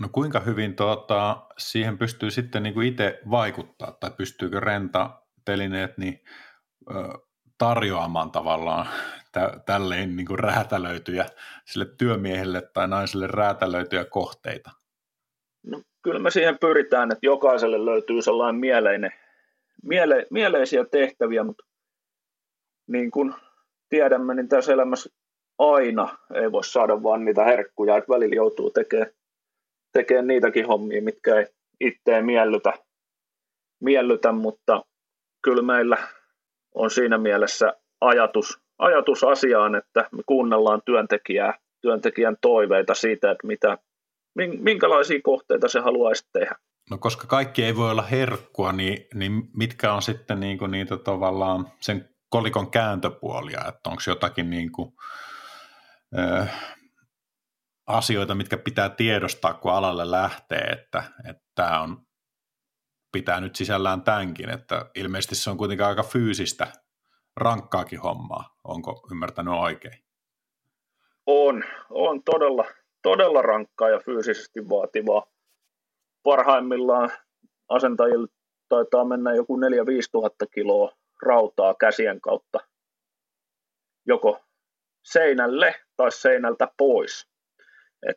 [0.00, 6.20] No kuinka hyvin tuota, siihen pystyy sitten niin kuin itse vaikuttaa tai pystyykö renta-telineet niin,
[6.90, 6.94] ö,
[7.58, 8.86] tarjoamaan tavallaan
[9.32, 11.26] tä, tälleen niin kuin räätälöityjä
[11.66, 14.70] sille työmiehelle tai naiselle räätälöityjä kohteita?
[15.66, 19.10] No, kyllä me siihen pyritään, että jokaiselle löytyy sellainen mieleinen,
[19.82, 21.67] miele, mieleisiä tehtäviä, mutta
[22.88, 23.34] niin kuin
[23.88, 25.10] tiedämme, niin tässä elämässä
[25.58, 29.10] aina ei voi saada vaan niitä herkkuja, että välillä joutuu tekemään,
[29.92, 31.46] tekemään niitäkin hommia, mitkä ei
[31.80, 32.72] itseä miellytä,
[33.80, 34.82] miellytä, mutta
[35.42, 35.98] kyllä meillä
[36.74, 43.78] on siinä mielessä ajatus, ajatus asiaan, että me kuunnellaan työntekijää, työntekijän toiveita siitä, että mitä,
[44.58, 46.56] minkälaisia kohteita se haluaisi tehdä.
[46.90, 50.96] No koska kaikki ei voi olla herkkua, niin, niin mitkä on sitten niin kuin niitä
[50.96, 54.92] tavallaan sen kolikon kääntöpuolia, että onko jotakin niin kuin,
[56.18, 56.46] ö,
[57.86, 62.06] asioita, mitkä pitää tiedostaa, kun alalle lähtee, että, että tämä on,
[63.12, 66.72] pitää nyt sisällään tämänkin, että ilmeisesti se on kuitenkin aika fyysistä,
[67.36, 70.04] rankkaakin hommaa, onko ymmärtänyt oikein?
[71.26, 72.64] On, on todella,
[73.02, 75.26] todella rankkaa ja fyysisesti vaativaa.
[76.22, 77.10] Parhaimmillaan
[77.68, 78.28] asentajille
[78.68, 79.60] taitaa mennä joku 4-5
[80.12, 82.58] tuhatta kiloa rautaa käsien kautta
[84.06, 84.40] joko
[85.04, 87.28] seinälle otettaisiin seinältä pois.
[88.08, 88.16] Et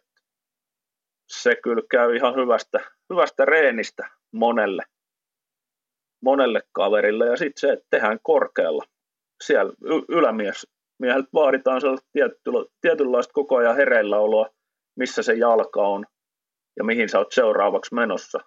[1.27, 2.79] se kyllä käy ihan hyvästä,
[3.09, 4.83] hyvästä reenistä monelle,
[6.23, 7.25] monelle kaverille.
[7.25, 8.83] Ja sitten se, että tehdään korkealla.
[9.43, 10.67] Siellä y- ylämies
[10.99, 11.81] mieheltä vaaditaan
[12.81, 14.49] tietynlaista koko ajan hereilläoloa,
[14.95, 16.05] missä se jalka on
[16.77, 18.39] ja mihin sä oot seuraavaksi menossa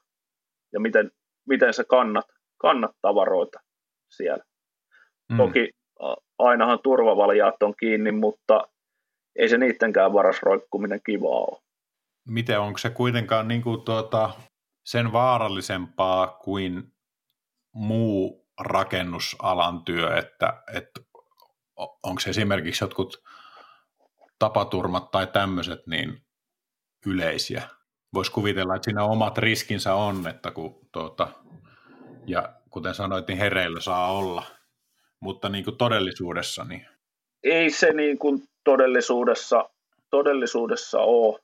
[0.72, 1.10] ja miten,
[1.48, 2.26] miten sä kannat,
[2.60, 3.60] kannat tavaroita
[4.16, 4.44] siellä.
[5.30, 5.36] Mm.
[5.36, 5.70] Toki
[6.38, 8.68] ainahan turvavaljaat on kiinni, mutta
[9.36, 11.60] ei se niidenkään varas roikkuminen kivaa ole.
[12.28, 14.30] Miten onko se kuitenkaan niin kuin tuota,
[14.84, 16.92] sen vaarallisempaa kuin
[17.74, 21.00] muu rakennusalan työ, että, että
[21.76, 23.22] onko esimerkiksi jotkut
[24.38, 26.22] tapaturmat tai tämmöiset niin
[27.06, 27.62] yleisiä?
[28.14, 31.28] Voisi kuvitella, että siinä omat riskinsä on, että kun tuota,
[32.26, 34.42] ja kuten sanoit, niin hereillä saa olla,
[35.20, 36.86] mutta niin kuin todellisuudessa niin...
[37.42, 39.70] Ei se niin kuin todellisuudessa,
[40.10, 41.40] todellisuudessa ole,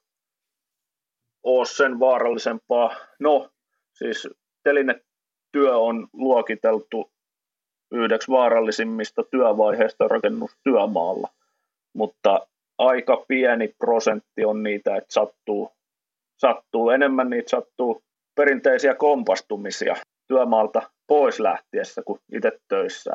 [1.43, 2.97] ole sen vaarallisempaa.
[3.21, 3.51] No,
[3.93, 4.29] siis
[4.63, 7.11] telinetyö on luokiteltu
[7.93, 11.29] yhdeksi vaarallisimmista työvaiheista rakennustyömaalla,
[11.95, 12.47] mutta
[12.79, 15.73] aika pieni prosentti on niitä, että sattuu,
[16.39, 18.03] sattuu enemmän niitä sattuu
[18.35, 19.97] perinteisiä kompastumisia
[20.31, 23.11] työmaalta pois lähtiessä kuin itse töissä.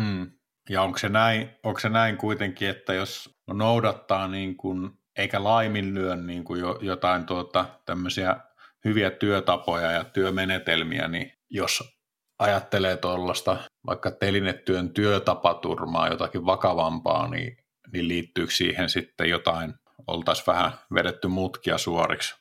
[0.00, 0.30] Hmm.
[0.70, 6.16] Ja onko se, näin, onko se näin kuitenkin, että jos noudattaa niin kuin, eikä laiminlyö
[6.16, 8.36] niin kuin jotain tuota, tämmöisiä
[8.84, 12.00] hyviä työtapoja ja työmenetelmiä, niin jos
[12.38, 17.56] ajattelee tuollaista vaikka telinetyön työtapaturmaa, jotakin vakavampaa, niin,
[17.92, 19.74] niin liittyykö siihen sitten jotain,
[20.06, 22.34] oltaisiin vähän vedetty mutkia suoriksi,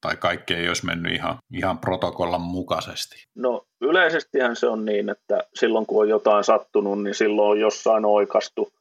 [0.00, 3.24] tai kaikki ei olisi mennyt ihan, ihan protokollan mukaisesti?
[3.34, 8.04] No yleisestihän se on niin, että silloin kun on jotain sattunut, niin silloin on jossain
[8.04, 8.72] oikastu.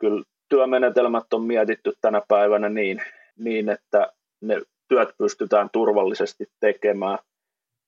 [0.00, 3.02] Kyllä työmenetelmät on mietitty tänä päivänä niin,
[3.38, 7.18] niin että ne työt pystytään turvallisesti tekemään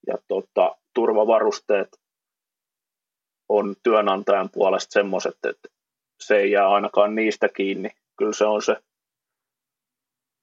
[0.07, 1.89] ja tota, turvavarusteet
[3.49, 5.69] on työnantajan puolesta semmoiset, että
[6.21, 7.91] se ei jää ainakaan niistä kiinni.
[8.19, 8.77] Kyllä se on se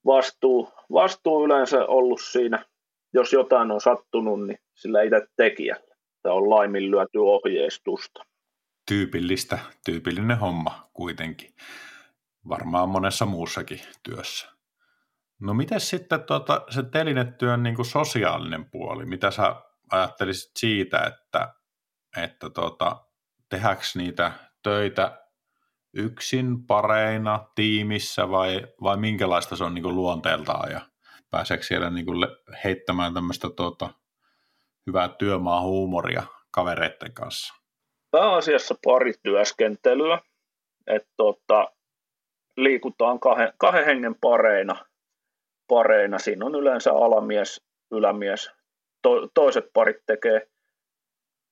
[0.06, 2.64] vastuu, vastuu yleensä ollut siinä,
[3.14, 5.96] jos jotain on sattunut, niin sillä itse tekijällä.
[6.22, 8.24] Tämä on laiminlyöty ohjeistusta.
[8.88, 11.54] Tyypillistä, tyypillinen homma kuitenkin.
[12.48, 14.48] Varmaan monessa muussakin työssä.
[15.40, 19.06] No miten sitten tuota, se telinetyön niin kuin sosiaalinen puoli?
[19.06, 19.56] Mitä sä
[19.90, 21.54] ajattelisit siitä, että,
[22.16, 22.96] että tuota,
[23.48, 24.32] tehdäänkö niitä
[24.62, 25.25] töitä
[25.96, 30.80] yksin, pareina, tiimissä vai, vai minkälaista se on niin kuin luonteeltaan ja
[31.30, 32.26] pääseekö siellä niin kuin
[32.64, 33.90] heittämään tämmöistä tuota,
[34.86, 37.54] hyvää työmaa-huumoria kavereiden kanssa?
[38.10, 40.18] Pääasiassa parityöskentelyä,
[40.86, 41.68] että tuota,
[42.56, 44.76] liikutaan kahden, kahden hengen pareina,
[45.68, 46.18] pareina.
[46.18, 48.50] Siinä on yleensä alamies, ylämies.
[49.02, 50.48] To, toiset parit tekee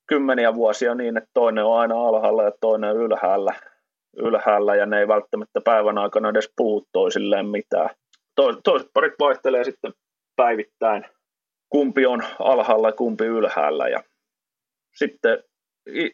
[0.07, 3.55] kymmeniä vuosia niin, että toinen on aina alhaalla ja toinen ylhäällä,
[4.17, 7.91] ylhäällä ja ne ei välttämättä päivän aikana edes puhu toisilleen mitään.
[8.65, 9.93] Toiset parit vaihtelee sitten
[10.37, 11.05] päivittäin,
[11.69, 13.89] kumpi on alhaalla ja kumpi ylhäällä.
[13.89, 14.03] Ja
[14.97, 15.43] sitten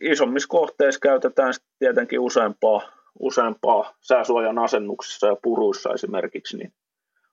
[0.00, 2.82] isommissa kohteissa käytetään tietenkin useampaa,
[3.18, 6.72] useampaa sääsuojan asennuksissa ja puruissa esimerkiksi, niin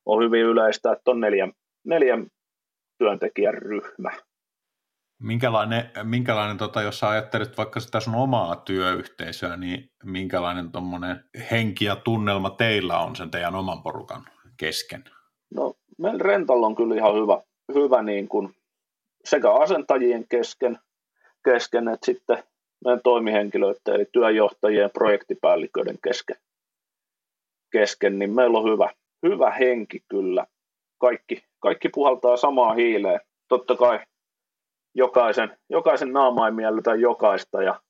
[0.05, 1.53] on hyvin yleistä, että on neljän,
[1.85, 2.27] neljän
[2.97, 4.11] työntekijän ryhmä.
[5.19, 10.71] Minkälainen, minkälainen tota, jos sä ajattelet vaikka sitä sun omaa työyhteisöä, niin minkälainen
[11.51, 14.25] henki ja tunnelma teillä on sen teidän oman porukan
[14.57, 15.03] kesken?
[15.53, 17.41] No, meillä Rentalla on kyllä ihan hyvä,
[17.73, 18.55] hyvä niin kuin
[19.25, 20.79] sekä asentajien kesken,
[21.45, 22.43] kesken että sitten
[22.85, 26.35] meidän toimihenkilöiden eli työjohtajien ja projektipäälliköiden kesken,
[27.71, 28.89] kesken, niin meillä on hyvä,
[29.23, 30.45] hyvä henki kyllä.
[30.97, 33.19] Kaikki, kaikki puhaltaa samaa hiileen.
[33.47, 33.99] Totta kai
[34.97, 37.81] jokaisen, jokaisen naama ei miellytä jokaista ja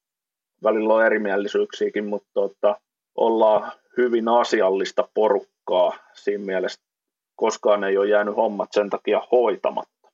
[0.64, 2.82] välillä on erimielisyyksiäkin, mutta tota,
[3.16, 6.82] ollaan hyvin asiallista porukkaa siinä mielessä.
[7.36, 10.10] Koskaan ei ole jäänyt hommat sen takia hoitamatta.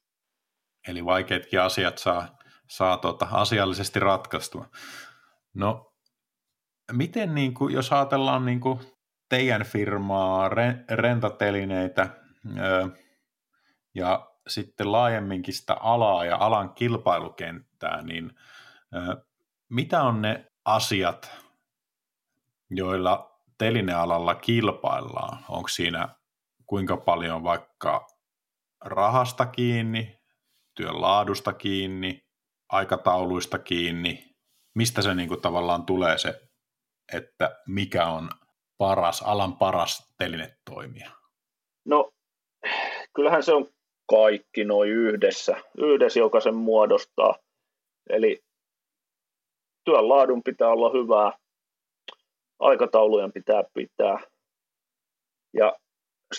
[0.87, 2.37] Eli vaikeatkin asiat saa,
[2.69, 4.65] saa tota, asiallisesti ratkaistua.
[5.53, 5.93] No,
[6.91, 8.79] miten niin kuin, jos ajatellaan niin kuin
[9.29, 10.49] teidän firmaa,
[10.89, 12.09] rentatelineitä
[12.59, 12.87] öö,
[13.95, 18.31] ja sitten laajemminkin sitä alaa ja alan kilpailukenttää, niin
[19.69, 21.31] mitä on ne asiat,
[22.69, 25.45] joilla telinealalla kilpaillaan?
[25.49, 26.09] Onko siinä
[26.65, 28.07] kuinka paljon vaikka
[28.85, 30.19] rahasta kiinni,
[30.75, 32.25] työn laadusta kiinni,
[32.69, 34.35] aikatauluista kiinni?
[34.75, 36.41] Mistä se niin kuin tavallaan tulee se,
[37.13, 38.29] että mikä on
[38.77, 41.11] paras, alan paras telinetoimija?
[41.85, 42.11] No,
[43.15, 43.67] kyllähän se on
[44.15, 47.35] kaikki noin yhdessä, yhdessä, joka sen muodostaa.
[48.09, 48.43] Eli
[49.85, 51.31] työn laadun pitää olla hyvää,
[52.59, 54.19] aikataulujen pitää pitää
[55.53, 55.77] ja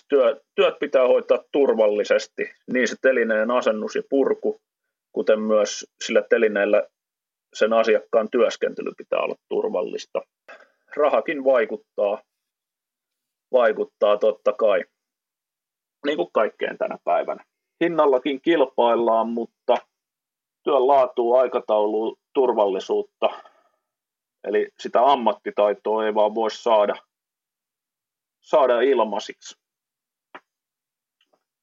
[0.09, 4.61] työ, työt pitää hoitaa turvallisesti, niin se telineen asennus ja purku,
[5.12, 6.83] kuten myös sillä telineellä
[7.55, 10.20] sen asiakkaan työskentely pitää olla turvallista.
[10.97, 12.22] Rahakin vaikuttaa,
[13.53, 14.85] vaikuttaa totta kai,
[16.07, 17.45] niin kuin kaikkeen tänä päivänä.
[17.81, 19.77] Hinnallakin kilpaillaan, mutta
[20.62, 23.29] työn laatua, aikataulua, turvallisuutta,
[24.45, 26.95] eli sitä ammattitaitoa ei vaan voi saada,
[28.41, 29.57] saada ilmaisiksi.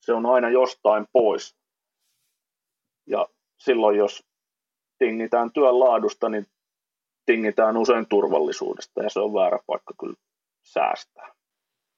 [0.02, 1.56] Se on aina jostain pois.
[3.08, 4.24] Ja silloin, jos
[4.98, 6.46] tingitään työn laadusta, niin
[7.26, 10.16] tingitään usein turvallisuudesta, ja se on väärä paikka kyllä
[10.64, 11.34] säästää.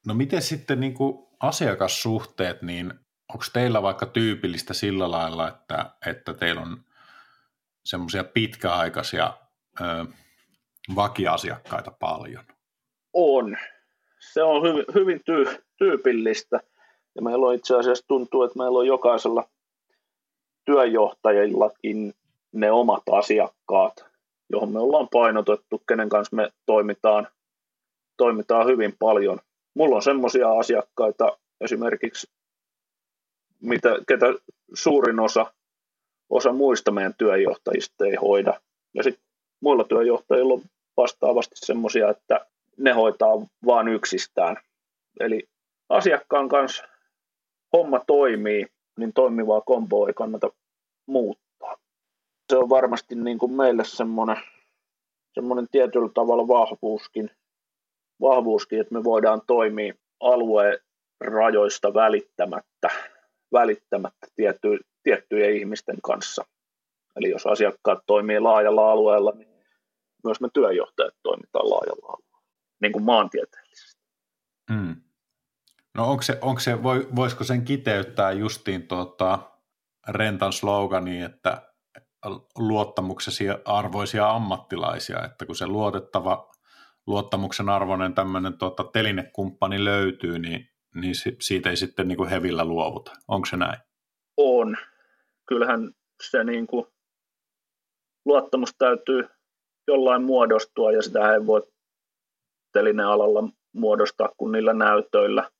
[0.06, 3.03] No miten sitten niin kuin asiakassuhteet, niin
[3.34, 6.80] onko teillä vaikka tyypillistä sillä lailla, että, että teillä on
[7.84, 9.32] semmoisia pitkäaikaisia
[9.80, 9.84] ö,
[10.96, 12.44] vakiasiakkaita paljon?
[13.12, 13.56] On.
[14.32, 15.44] Se on hyvin, hyvin tyy,
[15.78, 16.60] tyypillistä.
[17.14, 19.48] Ja meillä on itse asiassa tuntuu, että meillä on jokaisella
[20.64, 22.14] työjohtajillakin
[22.52, 24.04] ne omat asiakkaat,
[24.50, 27.28] johon me ollaan painotettu, kenen kanssa me toimitaan,
[28.16, 29.38] toimitaan hyvin paljon.
[29.74, 32.33] Mulla on semmoisia asiakkaita esimerkiksi,
[33.64, 34.26] mitä, ketä
[34.74, 35.54] suurin osa,
[36.30, 38.60] osa muista meidän työjohtajista ei hoida.
[38.94, 39.24] Ja sitten
[39.60, 40.62] muilla työjohtajilla on
[40.96, 42.46] vastaavasti semmoisia, että
[42.78, 44.56] ne hoitaa vain yksistään.
[45.20, 45.48] Eli
[45.88, 46.84] asiakkaan kanssa
[47.72, 48.66] homma toimii,
[48.98, 50.50] niin toimivaa komboa ei kannata
[51.06, 51.76] muuttaa.
[52.50, 54.36] Se on varmasti niin kuin meille semmoinen,
[55.34, 57.30] semmoinen tietyllä tavalla vahvuuskin,
[58.20, 60.78] vahvuuskin, että me voidaan toimia alueen
[61.20, 62.88] rajoista välittämättä,
[63.52, 66.44] välittämättä tietty, tiettyjen ihmisten kanssa.
[67.16, 69.48] Eli jos asiakkaat toimii laajalla alueella, niin
[70.24, 72.42] myös me työjohtajat toimitaan laajalla alueella,
[72.80, 74.02] niin kuin maantieteellisesti.
[74.72, 74.96] Hmm.
[75.94, 76.82] No onko se, onko se,
[77.16, 79.38] voisiko sen kiteyttää justiin tuota
[80.08, 81.72] Rentan slogani, että
[82.58, 86.54] luottamuksesi arvoisia ammattilaisia, että kun se luotettava
[87.06, 93.12] luottamuksen arvoinen tämmöinen tuota, telinekumppani löytyy, niin, niin siitä ei sitten niin kuin hevillä luovuta.
[93.28, 93.78] Onko se näin?
[94.36, 94.76] On.
[95.48, 95.90] Kyllähän
[96.30, 96.86] se niin kuin,
[98.24, 99.28] luottamus täytyy
[99.88, 101.62] jollain muodostua ja sitä ei voi
[102.72, 105.50] telinealalla muodostaa kuin niillä näytöillä,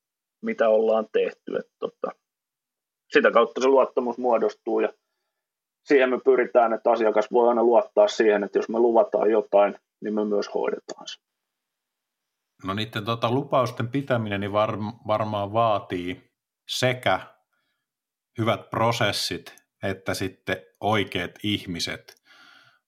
[0.42, 1.56] mitä ollaan tehty.
[1.58, 2.10] Että tota,
[3.12, 4.92] sitä kautta se luottamus muodostuu ja
[5.84, 10.14] siihen me pyritään, että asiakas voi aina luottaa siihen, että jos me luvataan jotain, niin
[10.14, 11.23] me myös hoidetaan se.
[12.64, 16.32] No niiden tota, lupausten pitäminen niin var, varmaan vaatii
[16.68, 17.20] sekä
[18.38, 22.22] hyvät prosessit että sitten oikeat ihmiset.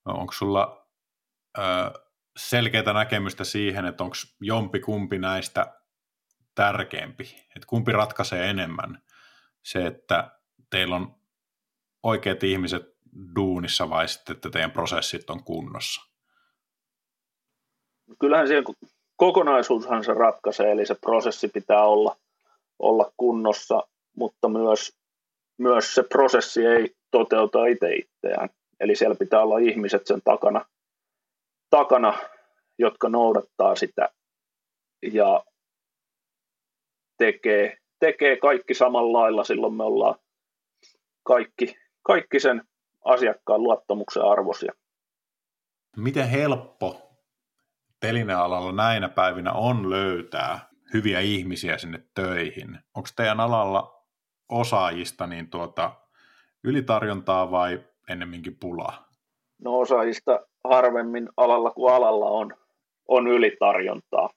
[0.04, 0.88] No, onko sulla
[1.58, 1.62] ö,
[2.36, 5.80] selkeää näkemystä siihen, että onko jompi kumpi näistä
[6.54, 7.24] tärkeämpi,
[7.56, 9.02] että kumpi ratkaisee enemmän?
[9.62, 10.40] Se, että
[10.70, 11.20] teillä on
[12.02, 12.82] oikeat ihmiset
[13.36, 16.02] duunissa vai sitten, että teidän prosessit on kunnossa?
[18.20, 18.74] Kyllähän siellä
[19.16, 22.16] kokonaisuushan se ratkaisee, eli se prosessi pitää olla,
[22.78, 23.82] olla kunnossa,
[24.16, 24.96] mutta myös,
[25.58, 28.48] myös se prosessi ei toteuta itse itseään.
[28.80, 30.64] Eli siellä pitää olla ihmiset sen takana,
[31.70, 32.18] takana
[32.78, 34.08] jotka noudattaa sitä
[35.12, 35.44] ja
[37.18, 40.14] tekee, tekee kaikki samalla lailla, silloin me ollaan
[41.22, 42.62] kaikki, kaikki sen
[43.04, 44.72] asiakkaan luottamuksen arvoisia.
[45.96, 47.05] Miten helppo
[48.00, 52.78] telinealalla näinä päivinä on löytää hyviä ihmisiä sinne töihin?
[52.94, 54.04] Onko teidän alalla
[54.48, 55.92] osaajista niin tuota,
[56.64, 59.08] ylitarjontaa vai ennemminkin pulaa?
[59.58, 62.54] No osaajista harvemmin alalla kuin alalla on,
[63.08, 64.30] on ylitarjontaa,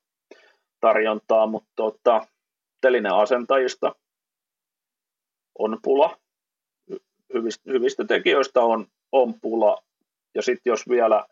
[0.80, 2.28] tarjontaa, mutta tuota,
[2.82, 3.96] telineasentajista
[5.60, 6.18] on pula,
[7.34, 9.78] hyvistä, hyvistä tekijöistä on, on pula,
[10.36, 11.26] ja sitten jos vielä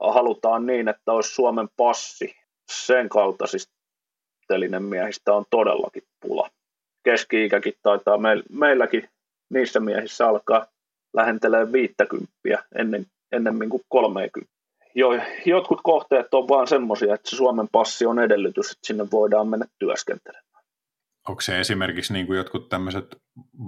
[0.00, 2.36] halutaan niin, että olisi Suomen passi,
[2.72, 3.76] sen kaltaisista
[4.78, 6.50] miehistä on todellakin pula.
[7.04, 9.08] Keski-ikäkin taitaa me, meilläkin
[9.50, 10.66] niissä miehissä alkaa
[11.14, 12.32] lähentelee 50
[12.78, 14.52] ennen, ennemmin kuin 30.
[14.94, 15.08] Jo,
[15.46, 19.66] jotkut kohteet on vaan semmoisia, että se Suomen passi on edellytys, että sinne voidaan mennä
[19.78, 20.64] työskentelemään.
[21.28, 23.16] Onko se esimerkiksi niin kuin jotkut tämmöiset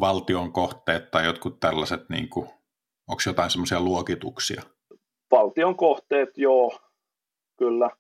[0.01, 2.47] valtion kohteet tai jotkut tällaiset, niin kuin,
[3.09, 4.63] onko jotain semmoisia luokituksia?
[5.31, 6.79] Valtion kohteet, joo,
[7.57, 7.91] kyllä.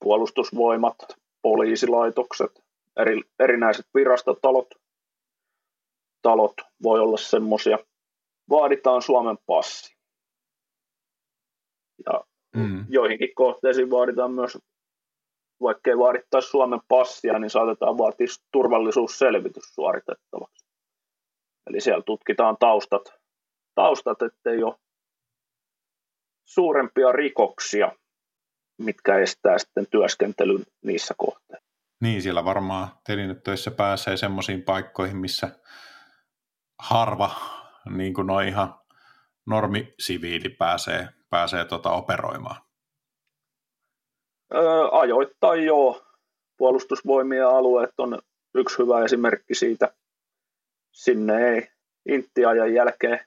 [0.00, 0.96] puolustusvoimat,
[1.42, 2.64] poliisilaitokset,
[2.96, 4.74] eri, erinäiset virastotalot
[6.22, 7.78] talot voi olla semmoisia.
[8.50, 9.96] Vaaditaan Suomen passi.
[12.06, 12.24] Ja
[12.56, 12.86] mm.
[12.88, 14.58] joihinkin kohteisiin vaaditaan myös,
[15.60, 20.66] vaikka ei vaadittaisi Suomen passia, niin saatetaan vaatia turvallisuusselvitys suoritettavaksi.
[21.70, 23.02] Eli siellä tutkitaan taustat,
[23.74, 24.74] taustat ettei ole
[26.48, 27.92] suurempia rikoksia,
[28.78, 31.68] mitkä estää sitten työskentelyn niissä kohteissa.
[32.00, 35.58] Niin, siellä varmaan telinetöissä pääsee semmoisiin paikkoihin, missä
[36.78, 37.30] harva,
[37.90, 38.74] niin kuin noin ihan
[39.46, 42.62] normisiviili pääsee, pääsee tota operoimaan?
[44.54, 46.02] Öö, ajoittain joo.
[46.56, 48.18] Puolustusvoimien alueet on
[48.54, 49.94] yksi hyvä esimerkki siitä.
[50.92, 51.68] Sinne ei
[52.08, 53.20] intiajan jälkeen,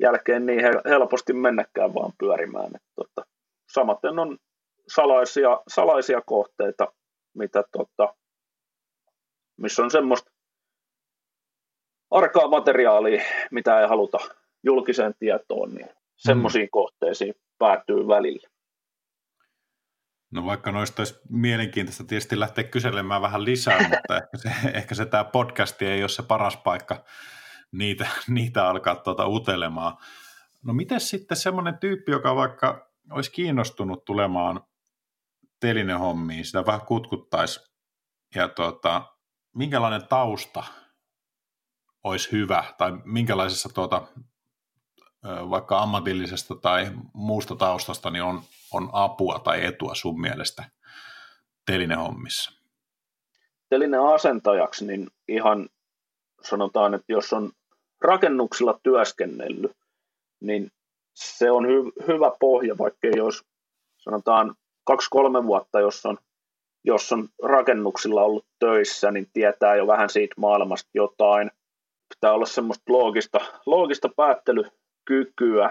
[0.00, 2.70] jälkeen niin helposti mennäkään vaan pyörimään.
[2.74, 3.28] Et tota,
[3.72, 4.38] samaten on
[4.88, 6.92] salaisia, salaisia kohteita,
[7.34, 8.14] mitä tota,
[9.56, 10.30] missä on semmoista
[12.10, 14.18] arkaa materiaalia, mitä ei haluta
[14.62, 16.70] julkiseen tietoon, niin semmoisiin mm.
[16.70, 18.48] kohteisiin päätyy välillä.
[20.32, 25.06] No vaikka noista olisi mielenkiintoista tietysti lähteä kyselemään vähän lisää, mutta ehkä se, ehkä se
[25.06, 27.04] tämä podcast ei ole se paras paikka
[27.72, 29.96] niitä, niitä alkaa tuota utelemaan.
[30.62, 34.60] No miten sitten semmoinen tyyppi, joka vaikka olisi kiinnostunut tulemaan
[35.60, 37.60] telinehommiin, sitä vähän kutkuttaisi,
[38.34, 39.14] ja tuota,
[39.54, 40.64] minkälainen tausta
[42.04, 44.02] olisi hyvä, tai minkälaisessa tuota,
[45.24, 48.42] vaikka ammatillisesta tai muusta taustasta niin on,
[48.72, 50.64] on apua tai etua sun mielestä
[51.66, 52.52] telinehommissa?
[53.68, 55.68] Telinen asentajaksi, niin ihan
[56.42, 57.52] sanotaan, että jos on
[58.00, 59.76] rakennuksilla työskennellyt,
[60.40, 60.70] niin
[61.14, 63.44] se on hy- hyvä pohja, vaikka jos
[63.98, 66.18] sanotaan kaksi-kolme vuotta, jos on,
[66.84, 71.50] jos on rakennuksilla ollut töissä, niin tietää jo vähän siitä maailmasta jotain
[72.14, 75.70] pitää olla semmoista loogista, loogista päättelykykyä,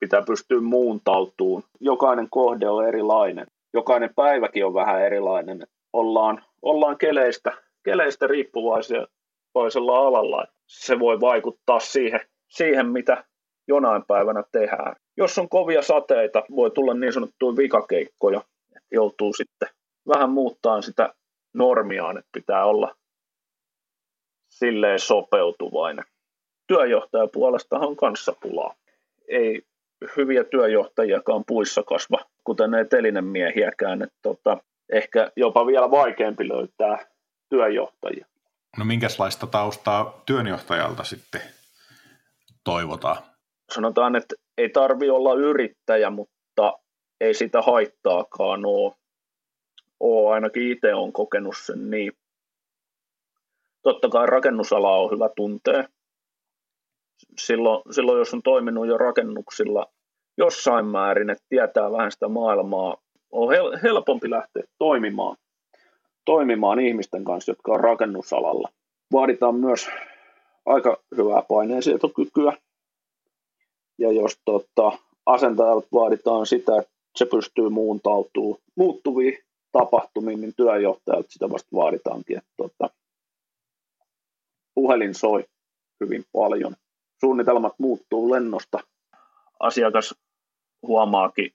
[0.00, 1.62] pitää pystyä muuntautumaan.
[1.80, 3.46] Jokainen kohde on erilainen.
[3.74, 5.66] Jokainen päiväkin on vähän erilainen.
[5.92, 7.52] Ollaan, ollaan keleistä,
[7.82, 9.06] keleistä riippuvaisia
[9.52, 10.46] toisella alalla.
[10.68, 13.24] Se voi vaikuttaa siihen, siihen, mitä
[13.68, 14.96] jonain päivänä tehdään.
[15.16, 18.42] Jos on kovia sateita, voi tulla niin sanottuja vikakeikkoja,
[18.90, 19.68] joutuu sitten
[20.08, 21.14] vähän muuttaa sitä
[21.54, 22.94] normiaan, että pitää olla
[24.48, 26.04] silleen sopeutuvainen.
[26.66, 28.74] Työjohtaja puolestaan on kanssa pulaa.
[29.28, 29.62] Ei
[30.16, 34.02] hyviä työjohtajiakaan puissa kasva, kuten ei telinen miehiäkään.
[34.02, 34.58] Että tota,
[34.92, 37.06] ehkä jopa vielä vaikeampi löytää
[37.48, 38.26] työjohtajia.
[38.76, 41.40] No minkälaista taustaa työnjohtajalta sitten
[42.64, 43.16] toivotaan?
[43.74, 46.78] Sanotaan, että ei tarvi olla yrittäjä, mutta
[47.20, 48.94] ei sitä haittaakaan ole.
[50.00, 52.12] ole ainakin itse on kokenut sen niin
[53.82, 55.84] totta kai rakennusala on hyvä tuntea.
[57.38, 59.86] Silloin, silloin, jos on toiminut jo rakennuksilla
[60.38, 62.96] jossain määrin, että tietää vähän sitä maailmaa,
[63.32, 65.36] on hel- helpompi lähteä toimimaan,
[66.28, 68.68] toimimaan ihmisten kanssa, jotka on rakennusalalla.
[69.12, 69.88] Vaaditaan myös
[70.66, 72.52] aika hyvää paineensietokykyä.
[73.98, 79.38] Ja jos tota, asentajalta vaaditaan sitä, että se pystyy muuntautumaan muuttuviin
[79.72, 82.90] tapahtumiin, niin työjohtajalta sitä vasta vaaditaankin, että tota,
[84.74, 85.44] puhelin soi
[86.00, 86.74] hyvin paljon.
[87.20, 88.78] Suunnitelmat muuttuu lennosta.
[89.60, 90.14] Asiakas
[90.82, 91.46] huomaakin,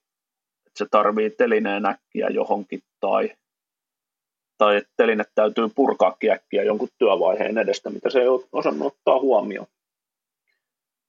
[0.67, 3.35] että se tarvii telineen äkkiä johonkin tai,
[4.57, 9.19] tai että teline täytyy purkaa äkkiä jonkun työvaiheen edestä, mitä se ei ole osannut ottaa
[9.19, 9.67] huomioon.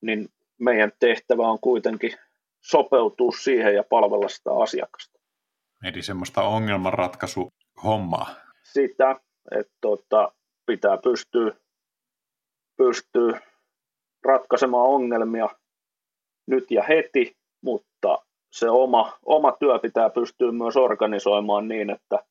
[0.02, 0.28] Niin
[0.58, 2.12] meidän tehtävä on kuitenkin
[2.60, 5.20] sopeutua siihen ja palvella sitä asiakasta.
[5.84, 8.34] Eli semmoista ongelmanratkaisuhommaa.
[8.62, 9.20] Sitä,
[9.50, 10.32] että tota,
[10.66, 11.52] pitää pystyä
[12.76, 13.34] pystyy
[14.24, 15.48] ratkaisemaan ongelmia
[16.46, 18.18] nyt ja heti, mutta
[18.50, 22.24] se oma, oma työ pitää pystyä myös organisoimaan niin, että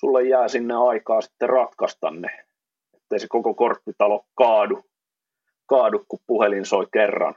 [0.00, 2.46] sulle jää sinne aikaa sitten ratkaista ne,
[2.94, 4.84] ettei se koko korttitalo kaadu,
[5.66, 7.34] kaadu kun puhelin soi kerran.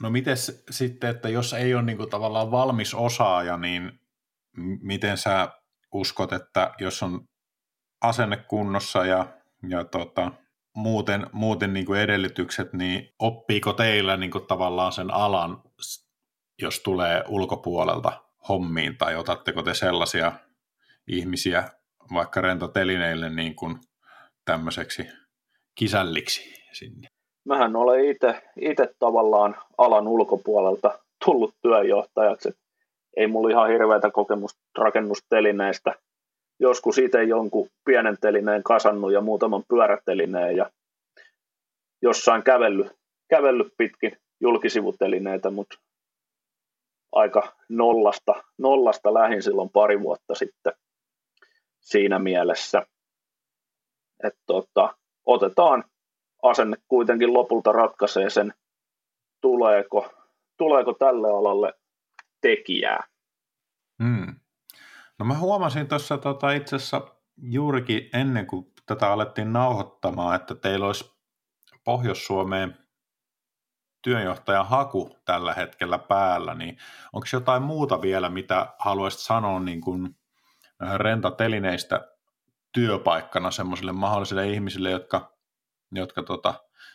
[0.00, 0.36] No miten
[0.70, 4.00] sitten, että jos ei ole niin tavallaan valmis osaaja, niin
[4.82, 5.48] miten sä
[5.92, 7.20] uskot, että jos on
[8.00, 9.26] asenne kunnossa ja,
[9.68, 10.32] ja tota,
[10.76, 15.62] muuten, muuten niin kuin edellytykset, niin oppiiko teillä niin kuin tavallaan sen alan,
[16.62, 20.32] jos tulee ulkopuolelta hommiin, tai otatteko te sellaisia
[21.06, 21.64] ihmisiä
[22.14, 23.76] vaikka rentotelineille niin kuin
[24.44, 25.06] tämmöiseksi
[25.74, 27.08] kisälliksi sinne?
[27.44, 28.04] Mähän olen
[28.60, 32.52] itse tavallaan alan ulkopuolelta tullut työjohtajaksi.
[33.16, 35.94] ei mulla ihan hirveätä kokemusta rakennustelineistä.
[36.60, 40.70] Joskus itse jonkun pienen telineen kasannut ja muutaman pyörätelineen ja
[42.02, 42.92] jossain kävellyt,
[43.28, 45.76] kävellyt pitkin julkisivutelineitä, mutta
[47.12, 50.72] aika nollasta, nollasta lähin silloin pari vuotta sitten
[51.84, 52.86] siinä mielessä.
[54.24, 55.84] Että tota, otetaan
[56.42, 58.54] asenne kuitenkin lopulta ratkaisee sen,
[59.40, 60.14] tuleeko,
[60.56, 61.72] tuleeko tälle alalle
[62.40, 63.04] tekijää.
[64.02, 64.34] Hmm.
[65.18, 70.86] No mä huomasin tuossa tota, itse asiassa juurikin ennen kuin tätä alettiin nauhoittamaan, että teillä
[70.86, 71.14] olisi
[71.84, 72.78] Pohjois-Suomeen
[74.02, 76.78] työnjohtajan haku tällä hetkellä päällä, niin
[77.12, 80.16] onko jotain muuta vielä, mitä haluaisit sanoa niin kuin
[80.96, 82.08] rentatelineistä
[82.72, 85.32] työpaikkana semmoisille mahdollisille ihmisille, jotka,
[85.92, 86.54] jotka tota,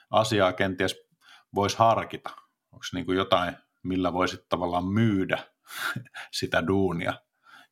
[0.09, 1.07] asiaa kenties
[1.55, 2.29] voisi harkita?
[2.71, 5.39] Onko niin jotain, millä voisit tavallaan myydä
[6.39, 7.13] sitä duunia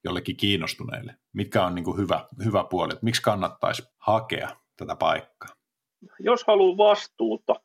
[0.03, 1.15] jollekin kiinnostuneille?
[1.33, 2.93] Mikä on niin hyvä, hyvä puoli?
[2.93, 5.49] Että miksi kannattaisi hakea tätä paikkaa?
[6.19, 7.55] Jos haluaa vastuuta,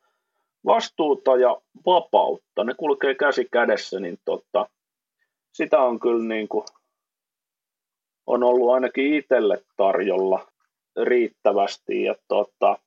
[0.66, 4.66] vastuuta ja vapautta, ne kulkee käsi kädessä, niin tota,
[5.52, 6.64] sitä on kyllä niin kuin,
[8.26, 10.48] on ollut ainakin itselle tarjolla
[11.02, 12.78] riittävästi ja tota,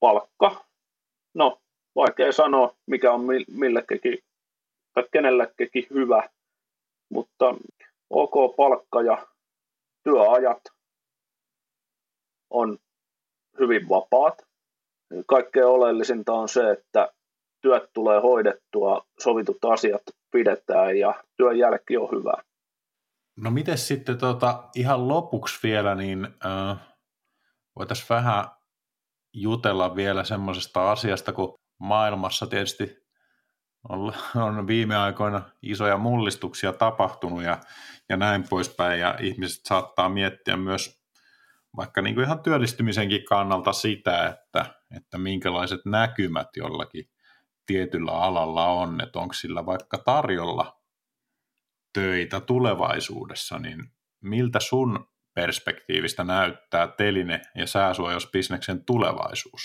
[0.00, 0.64] palkka,
[1.34, 1.60] no
[1.96, 4.18] vaikea sanoa mikä on millekin
[4.94, 6.28] tai kenellekin hyvä,
[7.10, 7.54] mutta
[8.10, 9.26] ok palkka ja
[10.04, 10.62] työajat
[12.50, 12.78] on
[13.58, 14.42] hyvin vapaat.
[15.26, 17.12] Kaikkein oleellisinta on se, että
[17.60, 22.32] työt tulee hoidettua, sovitut asiat pidetään ja työn jälki on hyvä.
[23.40, 26.78] No miten sitten tota, ihan lopuksi vielä, niin äh,
[27.76, 28.44] voitaisiin vähän
[29.32, 32.96] jutella vielä semmoisesta asiasta, kun maailmassa tietysti
[33.88, 37.58] on, on viime aikoina isoja mullistuksia tapahtunut ja,
[38.08, 41.02] ja näin poispäin, ja ihmiset saattaa miettiä myös
[41.76, 44.64] vaikka niin kuin ihan työllistymisenkin kannalta sitä, että,
[44.96, 47.04] että minkälaiset näkymät jollakin
[47.66, 50.77] tietyllä alalla on, että onko sillä vaikka tarjolla
[51.98, 53.84] töitä tulevaisuudessa, niin
[54.22, 59.62] miltä sun perspektiivistä näyttää teline- ja sääsuojausbisneksen tulevaisuus?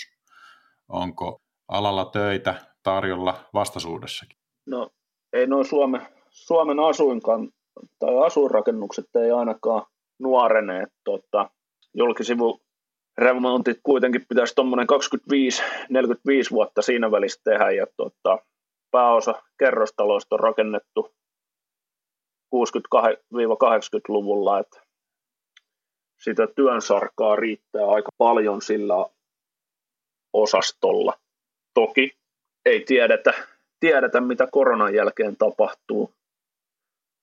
[0.88, 4.38] Onko alalla töitä tarjolla vastaisuudessakin?
[4.66, 4.90] No
[5.32, 7.50] ei noin Suomen, Suomen asuinkan
[7.98, 9.86] tai asuinrakennukset ei ainakaan
[10.18, 10.86] nuorene.
[11.04, 11.50] Tota,
[11.94, 12.60] julkisivu
[13.18, 18.38] remontit kuitenkin pitäisi tuommoinen 25-45 vuotta siinä välissä tehdä ja tota,
[18.90, 21.14] pääosa kerrostaloista on rakennettu
[22.54, 24.80] 60-80-luvulla, että
[26.24, 29.06] sitä työnsarkaa riittää aika paljon sillä
[30.32, 31.18] osastolla.
[31.74, 32.16] Toki
[32.64, 33.32] ei tiedetä,
[33.80, 36.12] tiedetä mitä koronan jälkeen tapahtuu,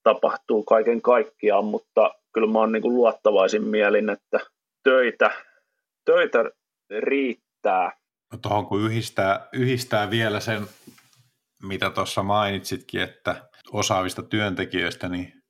[0.04, 4.40] tapahtuu kaiken kaikkiaan, mutta kyllä mä oon niin kuin luottavaisin mielin, että
[4.84, 5.32] töitä,
[6.06, 6.52] töitä
[7.00, 7.98] riittää.
[8.32, 10.68] No tuohon kun yhdistää, yhdistää vielä sen,
[11.64, 15.44] mitä tuossa mainitsitkin, että osaavista työntekijöistä, niin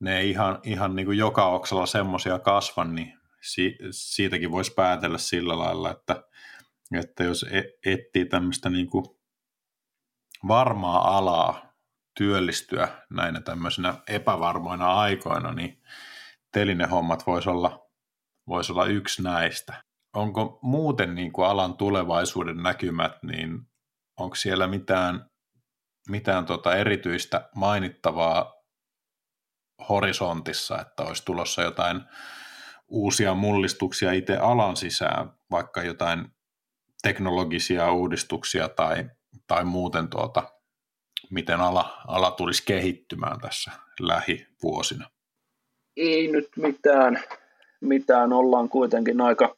[0.00, 5.18] ne ei ihan, ihan niin kuin joka oksalla semmoisia kasvan, niin si, siitäkin voisi päätellä
[5.18, 6.24] sillä lailla, että,
[6.98, 7.62] että jos e,
[7.92, 9.04] etsii tämmöistä niin kuin
[10.48, 11.72] varmaa alaa
[12.16, 15.82] työllistyä näinä tämmöisenä epävarmoina aikoina, niin
[16.52, 17.86] telinehommat voisi olla,
[18.48, 19.84] voisi olla yksi näistä.
[20.12, 23.60] Onko muuten niin kuin alan tulevaisuuden näkymät, niin
[24.16, 25.29] onko siellä mitään,
[26.10, 28.54] mitään tota erityistä mainittavaa
[29.88, 32.00] horisontissa, että olisi tulossa jotain
[32.88, 36.28] uusia mullistuksia itse alan sisään, vaikka jotain
[37.02, 39.04] teknologisia uudistuksia tai
[39.46, 40.42] tai muuten tuota,
[41.30, 45.10] miten ala, ala tulisi kehittymään tässä lähivuosina?
[45.96, 47.22] Ei nyt mitään,
[47.80, 48.32] mitään.
[48.32, 49.56] Ollaan kuitenkin aika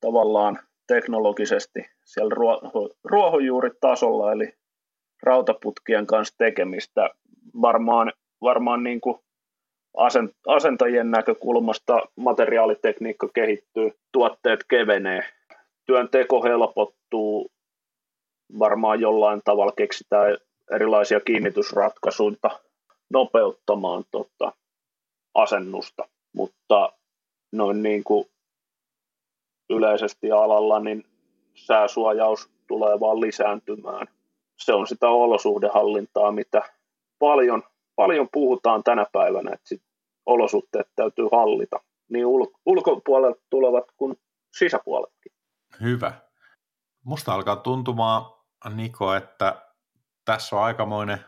[0.00, 4.57] tavallaan teknologisesti siellä ruoho, ruohonjuuritasolla, eli
[5.22, 7.10] rautaputkien kanssa tekemistä.
[7.62, 8.12] Varmaan,
[8.42, 9.18] varmaan niin kuin
[10.46, 15.24] asentajien näkökulmasta materiaalitekniikka kehittyy, tuotteet kevenee,
[15.86, 17.50] työnteko helpottuu,
[18.58, 20.36] varmaan jollain tavalla keksitään
[20.74, 22.50] erilaisia kiinnitysratkaisuja
[23.10, 24.52] nopeuttamaan tota,
[25.34, 26.92] asennusta, mutta
[27.52, 28.26] noin niin kuin
[29.70, 31.04] yleisesti alalla, niin
[31.54, 34.06] sääsuojaus tulee vaan lisääntymään.
[34.58, 36.62] Se on sitä olosuhdehallintaa, mitä
[37.18, 37.62] paljon,
[37.96, 39.82] paljon puhutaan tänä päivänä, että sit
[40.26, 44.16] olosuhteet täytyy hallita, niin ul- ulkopuolelta tulevat kuin
[44.58, 45.32] sisäpuoletkin.
[45.80, 46.12] Hyvä.
[47.04, 48.22] Musta alkaa tuntumaan
[48.74, 49.62] Niko, että
[50.24, 51.18] tässä on aikamoinen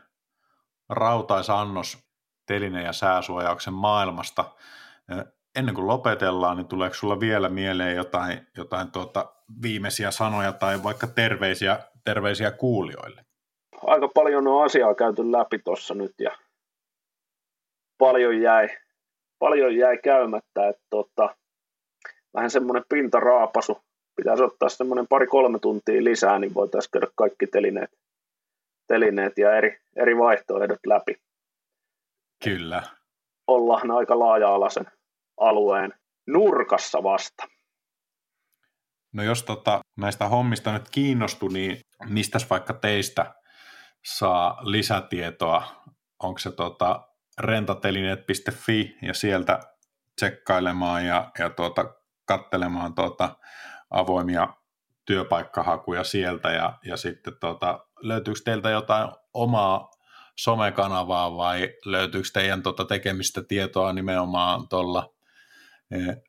[0.88, 1.98] rautaisannos
[2.46, 4.44] teline- ja sääsuojauksen maailmasta.
[5.58, 9.32] Ennen kuin lopetellaan, niin tuleeko sulla vielä mieleen jotain, jotain tuota
[9.62, 13.24] viimeisiä sanoja tai vaikka terveisiä, terveisiä kuulijoille?
[13.82, 16.38] Aika paljon on asiaa käyty läpi tuossa nyt ja
[17.98, 18.68] paljon jäi,
[19.38, 21.36] paljon jäi käymättä, että tota,
[22.34, 23.78] vähän semmoinen pintaraapasu.
[24.16, 27.90] Pitäisi ottaa semmoinen pari-kolme tuntia lisää, niin voitaisiin käydä kaikki telineet,
[28.86, 31.16] telineet ja eri, eri vaihtoehdot läpi.
[32.44, 32.82] Kyllä.
[33.46, 34.86] Ollaan aika laaja-alaisen
[35.40, 35.92] alueen
[36.26, 37.46] nurkassa vasta.
[39.12, 43.34] No jos tota, näistä hommista nyt kiinnostui, niin mistä vaikka teistä
[44.04, 45.82] saa lisätietoa?
[46.22, 47.08] Onko se tota,
[47.40, 49.60] rentatelineet.fi ja sieltä
[50.16, 53.36] tsekkailemaan ja, ja tuota, kattelemaan tuota,
[53.90, 54.48] avoimia
[55.06, 59.90] työpaikkahakuja sieltä ja, ja sitten tuota, löytyykö teiltä jotain omaa
[60.36, 65.14] somekanavaa vai löytyykö teidän tuota tekemistä tietoa nimenomaan tuolla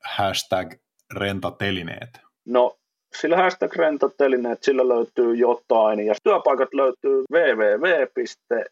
[0.04, 0.74] hashtag
[1.14, 2.20] rentatelineet?
[2.46, 2.80] No
[3.20, 8.68] sillä hashtag rentatelineet, sillä löytyy jotain ja työpaikat löytyy www.renta.fi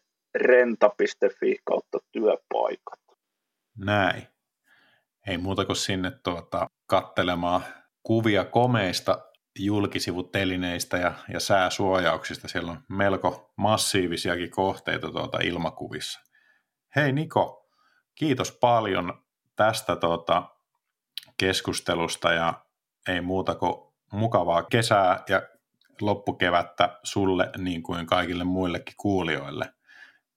[1.64, 3.00] kautta työpaikat.
[3.78, 4.22] Näin.
[5.26, 7.62] Ei muuta kuin sinne tuota, kattelemaan
[8.02, 12.48] kuvia komeista julkisivutelineistä ja, ja sääsuojauksista.
[12.48, 16.20] Siellä on melko massiivisiakin kohteita tuota ilmakuvissa.
[16.96, 17.68] Hei Niko,
[18.14, 19.22] kiitos paljon
[19.56, 20.42] tästä tuota
[21.36, 22.54] keskustelusta ja
[23.08, 23.74] ei muuta kuin
[24.12, 25.42] mukavaa kesää ja
[26.00, 29.74] loppukevättä sulle niin kuin kaikille muillekin kuulijoille.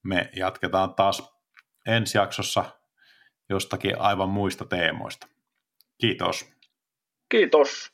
[0.03, 1.33] Me jatketaan taas
[1.87, 2.65] ensi jaksossa
[3.49, 5.27] jostakin aivan muista teemoista.
[5.97, 6.53] Kiitos.
[7.29, 7.92] Kiitos.